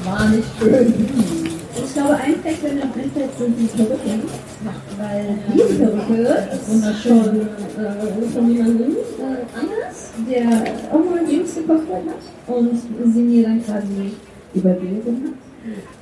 War 0.04 0.28
nicht 0.28 0.48
schön. 0.58 0.94
Ich 1.76 1.92
glaube, 1.94 2.14
ein 2.14 2.34
Fact, 2.36 2.62
der 2.62 2.72
mir 2.74 2.84
noch 2.84 2.96
einfällt, 2.96 3.30
sind 3.36 3.58
die 3.58 3.66
Perücken. 3.66 4.22
Weil 4.96 5.38
diese 5.52 5.74
Perücke 5.74 6.46
ist 6.54 6.70
wunderschön 6.70 7.40
äh, 7.42 8.28
von 8.32 8.52
jemandem 8.52 8.92
äh, 8.92 9.58
anders, 9.58 10.12
der 10.30 10.46
auch 10.92 11.04
mal 11.10 11.26
Jeans 11.28 11.54
gekauft 11.56 11.82
hat 11.90 12.54
und 12.54 12.80
sie 13.12 13.20
mir 13.20 13.42
dann 13.48 13.64
quasi 13.64 14.12
übergeben 14.54 15.22
hat. 15.24 15.43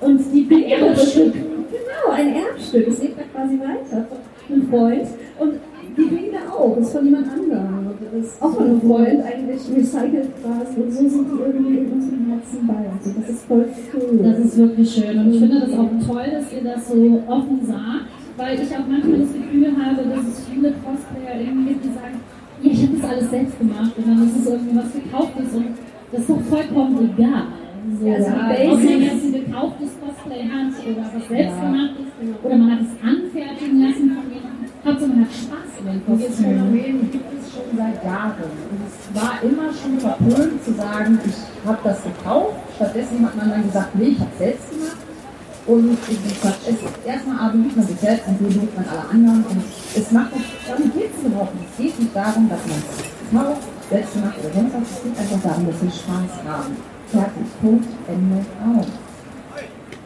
Und 0.00 0.20
die 0.32 0.48
Ein 0.54 0.62
Erbstück. 0.84 1.32
Genau, 1.34 2.12
ein 2.12 2.34
Erbstück. 2.34 2.88
Es 2.88 3.02
lebt 3.02 3.18
da 3.18 3.22
quasi 3.32 3.58
weiter 3.60 4.06
von 4.08 4.54
einem 4.56 4.68
Freund. 4.68 5.08
Und 5.38 5.52
die 5.96 6.02
Pinke 6.02 6.38
auch, 6.50 6.76
ist 6.78 6.92
von 6.92 7.04
jemand 7.04 7.28
anderem. 7.28 7.86
Und 7.86 7.96
das 8.12 8.26
ist 8.32 8.42
auch 8.42 8.54
von 8.54 8.64
einem 8.64 8.80
Freund 8.80 9.20
eigentlich 9.24 9.60
recycelt 9.76 10.30
quasi. 10.42 10.80
Und 10.80 10.92
so 10.92 11.08
sind 11.08 11.26
die 11.30 11.38
irgendwie 11.40 11.78
in 11.78 11.92
unserem 11.92 12.26
Herzen 12.30 12.66
bei 12.66 12.82
uns. 12.90 13.14
Das 13.16 13.28
ist 13.30 13.44
voll 13.44 13.66
cool. 13.94 14.20
Das 14.22 14.38
ist 14.38 14.56
wirklich 14.58 14.90
schön. 14.94 15.18
Und 15.18 15.32
ich 15.34 15.38
finde 15.40 15.60
das 15.60 15.72
auch 15.78 15.90
toll, 16.06 16.26
dass 16.32 16.52
ihr 16.52 16.64
das 16.64 16.88
so 16.88 17.22
offen 17.28 17.60
sagt, 17.66 18.06
weil 18.36 18.54
ich 18.60 18.70
auch 18.76 18.86
manchmal 18.88 19.20
das 19.20 19.32
Gefühl 19.32 19.66
habe, 19.76 20.02
dass 20.08 20.26
es 20.26 20.44
viele 20.50 20.72
Cosplayer 20.82 21.40
irgendwie 21.40 21.68
gibt, 21.74 21.84
die 21.84 21.88
sagen, 21.88 22.18
ja, 22.62 22.70
ich 22.70 22.82
habe 22.82 22.96
das 23.00 23.10
alles 23.10 23.30
selbst 23.30 23.58
gemacht 23.58 23.92
und 23.96 24.08
dann 24.08 24.24
ist 24.26 24.36
es 24.40 24.46
irgendwie 24.52 24.76
was 24.76 24.92
gekauftes 24.92 25.54
und 25.54 25.66
das 26.10 26.20
ist 26.20 26.30
doch 26.30 26.40
vollkommen 26.48 27.10
egal. 27.16 27.42
So, 28.00 28.06
Ja, 28.06 28.14
also 28.14 28.76
die 28.76 28.86
Basics- 28.86 29.41
gekauftes 29.52 29.90
Cosplay 30.00 30.48
hat 30.48 30.72
oder 30.80 31.04
was 31.12 31.28
selbst 31.28 31.60
gemacht 31.60 31.94
ist 32.00 32.44
oder 32.44 32.56
man 32.56 32.70
hat 32.72 32.80
es 32.80 32.92
anfertigen 33.04 33.80
lassen 33.84 34.08
von 34.16 34.26
jemandem. 34.32 34.68
Hauptsache 34.84 35.10
man 35.10 35.20
hat 35.20 35.32
Spaß 35.32 35.70
an 35.78 35.86
den 35.92 36.00
Kostümen. 36.06 36.32
Phänomen 36.32 37.10
gibt 37.12 37.28
es 37.36 37.52
schon 37.52 37.68
seit 37.76 38.04
Jahren. 38.04 38.48
Und 38.72 38.80
es 38.88 38.96
war 39.12 39.34
immer 39.44 39.68
schon 39.76 40.00
verpönt 40.00 40.64
zu 40.64 40.72
sagen, 40.72 41.20
ich 41.26 41.68
habe 41.68 41.78
das 41.84 42.02
gekauft. 42.02 42.56
Stattdessen 42.76 43.26
hat 43.26 43.36
man 43.36 43.50
dann 43.50 43.62
gesagt, 43.62 43.94
nee, 43.94 44.16
ich 44.16 44.20
habe 44.20 44.30
es 44.32 44.38
selbst 44.38 44.70
gemacht. 44.70 44.96
Und 45.64 45.92
es 45.92 46.08
ist 46.08 47.06
erstmal 47.06 47.38
A, 47.38 47.52
liebt 47.52 47.76
man 47.76 47.86
sich 47.86 48.00
selbst 48.00 48.26
und 48.26 48.38
B, 48.38 48.44
liebt 48.48 48.74
man 48.74 48.86
alle 48.88 49.08
anderen. 49.10 49.44
Und 49.44 49.62
es 49.94 50.10
macht 50.10 50.32
das, 50.32 50.42
darum 50.66 50.90
geht 50.92 51.10
es 51.14 51.24
überhaupt 51.24 51.54
nicht. 51.54 51.68
Es 51.70 51.76
geht 51.76 52.00
nicht 52.00 52.16
darum, 52.16 52.48
dass 52.48 52.66
man 52.66 52.78
es 52.82 53.30
kauft, 53.30 53.68
selbst 53.88 54.12
gemacht 54.14 54.34
oder 54.42 54.54
sonst 54.54 54.74
was. 54.74 54.90
Es 54.90 55.02
geht 55.04 55.18
einfach 55.20 55.42
darum, 55.50 55.66
dass 55.66 55.82
wir 55.82 55.90
Spaß 55.90 56.32
haben. 56.48 56.76
Fertig, 57.12 57.46
Punkt, 57.60 57.88
Ende, 58.08 58.44
aus. 58.80 59.01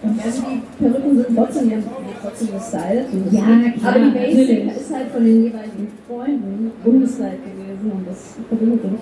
Und 0.02 0.22
also 0.22 0.42
die 0.42 0.84
Perücken 0.84 1.16
sind 1.16 1.36
trotzdem, 1.36 1.68
die 1.68 1.74
haben 1.76 1.84
trotzdem 2.22 2.48
gestylt. 2.52 3.06
Ja, 3.30 3.42
klar, 3.42 3.94
Aber 3.94 4.04
die 4.04 4.10
Basic 4.10 4.76
ist 4.76 4.94
halt 4.94 5.08
von 5.08 5.24
den 5.24 5.44
jeweiligen 5.44 5.88
Freunden 6.06 6.70
umgestylt 6.84 7.40
gewesen 7.44 7.92
und 7.92 8.06
das 8.06 8.36
verbindet 8.48 8.84
uns. 8.84 9.00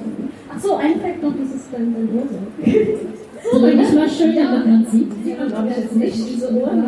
Ach 0.48 0.60
so, 0.60 0.76
ein 0.76 1.00
Fact 1.00 1.22
noch, 1.22 1.32
das 1.36 1.54
ist 1.54 1.66
dann 1.72 1.94
dein 1.94 2.08
Hose. 2.12 2.38
So, 3.52 3.58
nicht 3.66 3.94
mal 3.94 4.08
schön, 4.08 4.34
damit 4.36 4.66
man 4.66 4.86
sieht. 4.90 5.38
Man, 5.38 5.48
glaube 5.48 5.68
ich, 5.68 5.76
jetzt 5.76 5.96
nicht, 5.96 6.28
diese 6.30 6.54
Ohren. 6.54 6.82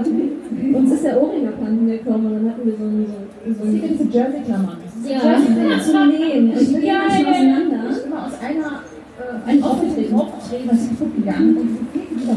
Uns 0.75 0.93
ist 0.93 1.05
der 1.05 1.23
Ohrring 1.23 1.47
abhanden 1.49 1.87
gekommen 1.87 2.27
und 2.27 2.35
dann 2.35 2.51
hatten 2.51 2.65
wir 2.65 2.73
so 2.79 2.85
ein, 2.85 3.07
so, 3.55 3.63
ein 3.63 3.83
diese 3.93 4.05
Jersey-Klammern. 4.05 4.79
Ja. 5.05 5.39
Jersey 5.39 5.93
zum 5.93 6.09
Nähen. 6.09 6.53
Ich 6.59 6.73
bin 6.73 6.83
Geil. 6.83 6.97
manchmal 6.97 7.35
auseinander. 7.35 7.77
Ich 7.91 8.03
bin 8.03 8.07
immer 8.07 8.27
aus 8.27 8.33
einer, 8.41 8.83
äh, 9.21 9.51
ein 9.51 9.63
aufgetreten, 9.63 10.15
was 10.17 10.83
ich 10.91 10.99
gucken 10.99 11.25
gegangen 11.25 11.57
und 11.59 11.69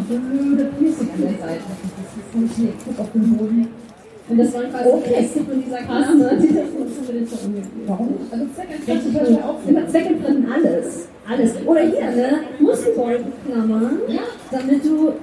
fehlt 0.08 0.22
dieser 0.24 0.32
blöde 0.32 0.66
Piercing 0.78 1.10
an 1.16 1.22
der 1.22 1.30
Seite. 1.48 1.64
Das 1.70 2.32
funktioniert. 2.34 2.76
Guck 2.86 3.00
auf 3.00 3.12
den 3.14 3.38
Boden. 3.38 3.68
Und 4.30 4.38
das 4.38 4.54
waren 4.54 4.70
quasi 4.70 4.90
Okay. 4.90 5.14
Reste 5.16 5.40
von 5.44 5.64
dieser 5.64 5.78
die 6.38 6.48
gegeben 7.54 7.88
Warum? 7.88 8.10
Also 8.32 8.46
Zweck 8.56 8.68
Richtig 8.70 8.90
entfaltet 8.90 9.14
cool. 9.16 9.20
hört 9.22 9.30
ja 9.42 9.50
auch 9.50 9.70
Immer 9.70 9.88
zweckentfremden 9.88 10.52
alles. 10.52 11.08
Alles. 11.28 11.52
Oder 11.66 11.82
hier, 11.82 12.12
ne? 12.12 12.40
Muskelbeutelklammern, 12.60 14.00
Ja. 14.08 14.22
damit 14.52 14.86
du 14.86 15.14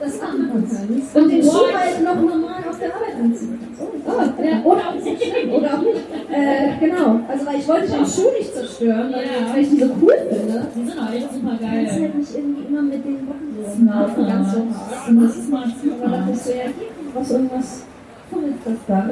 das 0.00 0.20
machen 0.20 0.50
kannst. 0.52 1.16
Und 1.16 1.30
den 1.30 1.42
Schuh 1.42 1.72
halt 1.72 2.02
noch 2.02 2.14
normal 2.16 2.62
auf 2.68 2.78
der 2.78 2.94
Arbeit 2.94 3.14
anziehen. 3.22 3.58
Oh, 3.78 4.10
oh, 4.10 4.42
ja. 4.42 4.60
Oder 4.64 4.88
auch 4.88 4.94
nicht. 4.94 5.46
Oder 5.52 5.74
auch 5.74 5.82
nicht. 5.82 6.04
Äh, 6.30 6.78
genau. 6.80 7.20
Also, 7.28 7.46
weil 7.46 7.56
ich 7.56 7.68
wollte 7.68 7.86
den 7.92 8.06
Schuh 8.06 8.30
nicht 8.36 8.54
zerstören, 8.54 9.12
weil, 9.12 9.24
Ja. 9.24 9.52
weil 9.54 9.62
ich 9.62 9.70
die 9.70 9.78
so 9.80 9.86
cool 10.02 10.14
finde. 10.28 10.66
Die 10.74 10.84
sind 10.88 10.98
auch 10.98 11.12
echt 11.12 11.32
super 11.32 11.50
Du 11.52 11.58
kannst 11.58 11.62
geil. 11.62 12.00
halt 12.02 12.14
nicht 12.18 12.34
irgendwie 12.34 12.62
immer 12.68 12.82
mit 12.82 13.04
den 13.04 13.28
Wochen 13.28 13.54
so 13.56 13.76
Smart. 13.76 14.16
ganz 14.16 14.52
so 14.52 14.58
hart. 14.58 15.22
Das 15.22 15.36
ist 15.36 15.50
mal 15.50 15.62
Aber 16.02 16.16
da 16.16 16.22
bist 16.30 16.46
du 16.46 16.50
ja 16.52 16.56
hier, 16.64 16.88
du 17.04 17.10
brauchst 17.14 17.30
irgendwas, 17.32 17.82
fummelst 18.30 18.58
das 18.64 18.74
da 18.88 18.98
ran, 18.98 19.10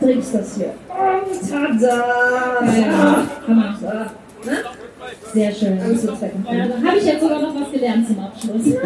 drehst 0.00 0.34
das 0.34 0.56
hier 0.56 0.74
um, 0.88 1.48
tada! 1.48 2.04
Ja, 2.64 3.22
Hammer. 3.48 3.76
So, 3.80 3.86
ne? 3.86 4.56
Sehr 5.32 5.52
schön. 5.52 5.78
Alles. 5.80 6.04
Ja, 6.04 6.88
habe 6.88 6.96
ich 6.98 7.04
jetzt 7.04 7.20
sogar 7.20 7.33
gelernt 7.84 8.06
zum 8.06 8.18
Abschluss. 8.20 8.64
Lesen. 8.64 8.78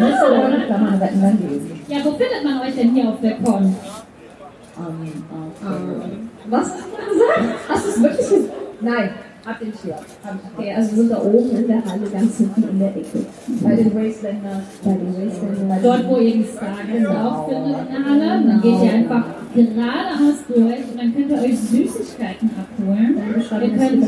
Ja, 1.87 1.97
wo 2.03 2.11
findet 2.11 2.43
man 2.43 2.59
euch 2.61 2.75
denn 2.75 2.93
hier 2.93 3.09
auf 3.09 3.21
der 3.21 3.35
Con? 3.37 3.63
Ähm, 3.65 3.75
Ähm, 5.61 6.29
Was 6.49 6.71
hast 6.71 6.79
du 6.79 7.13
gesagt? 7.13 7.41
Hast 7.67 7.85
du 7.85 7.89
es 7.89 8.01
wirklich 8.01 8.29
gesagt? 8.29 8.53
Nein, 8.81 9.09
hab 9.45 9.59
den 9.59 9.69
ich 9.69 9.91
Okay, 10.57 10.73
also 10.75 10.95
sind 10.95 11.11
da 11.11 11.21
oben 11.21 11.55
in 11.55 11.67
der 11.67 11.85
Halle, 11.85 12.09
ganz 12.11 12.37
hinten 12.37 12.63
in 12.63 12.79
der 12.79 12.89
Ecke. 12.89 13.25
Bei 13.61 13.75
den 13.75 13.95
Wastelanders. 13.95 14.63
Bei 14.83 14.91
den 14.91 15.15
Wastelandern. 15.15 15.79
Dort, 15.83 16.07
wo 16.07 16.17
ihr 16.17 16.33
die 16.33 16.45
Stargazer 16.45 17.25
auch 17.25 17.49
findet 17.49 17.79
in 17.79 17.87
der 17.89 18.05
Halle. 18.05 18.47
Dann 18.47 18.61
geht 18.61 18.83
ihr 18.83 18.93
einfach 18.93 19.23
geradeaus 19.55 20.37
durch 20.47 20.83
und 20.91 20.97
dann 20.97 21.13
könnt 21.13 21.31
ihr 21.31 21.41
euch 21.41 21.59
Süßigkeiten 21.59 22.49
abholen. 22.59 23.17
Ihr 23.37 23.77
könnt 23.77 24.01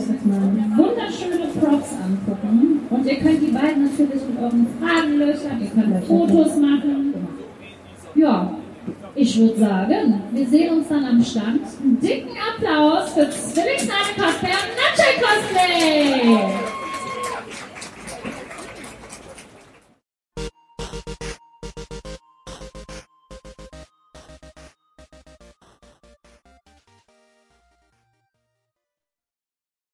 wunderschöne 0.78 1.48
Props 1.60 1.89
angucken. 2.04 2.80
Und 2.89 3.06
ihr 3.06 3.15
könnt 3.20 3.41
die 3.41 3.52
beiden 3.52 3.84
natürlich 3.84 4.22
mit 4.28 4.38
euren 4.41 4.67
Fragen 4.80 5.17
löchern, 5.17 5.62
ihr 5.62 5.70
könnt 5.70 6.04
Fotos 6.06 6.58
machen. 6.58 7.13
Ja, 8.15 8.52
ich 9.13 9.38
würde 9.38 9.60
sagen, 9.60 10.21
wir 10.32 10.47
sehen 10.47 10.78
uns 10.78 10.88
dann 10.88 11.06
am 11.06 11.24
Stand. 11.24 11.62
Einen 11.82 12.00
dicken 12.00 12.30
Applaus 12.38 13.13
für 13.13 13.30
Zwillingsheim 13.30 14.15
Cosplay 14.15 14.52
und 14.52 14.71
Nutshell 14.78 15.15
Cosplay! 15.21 16.81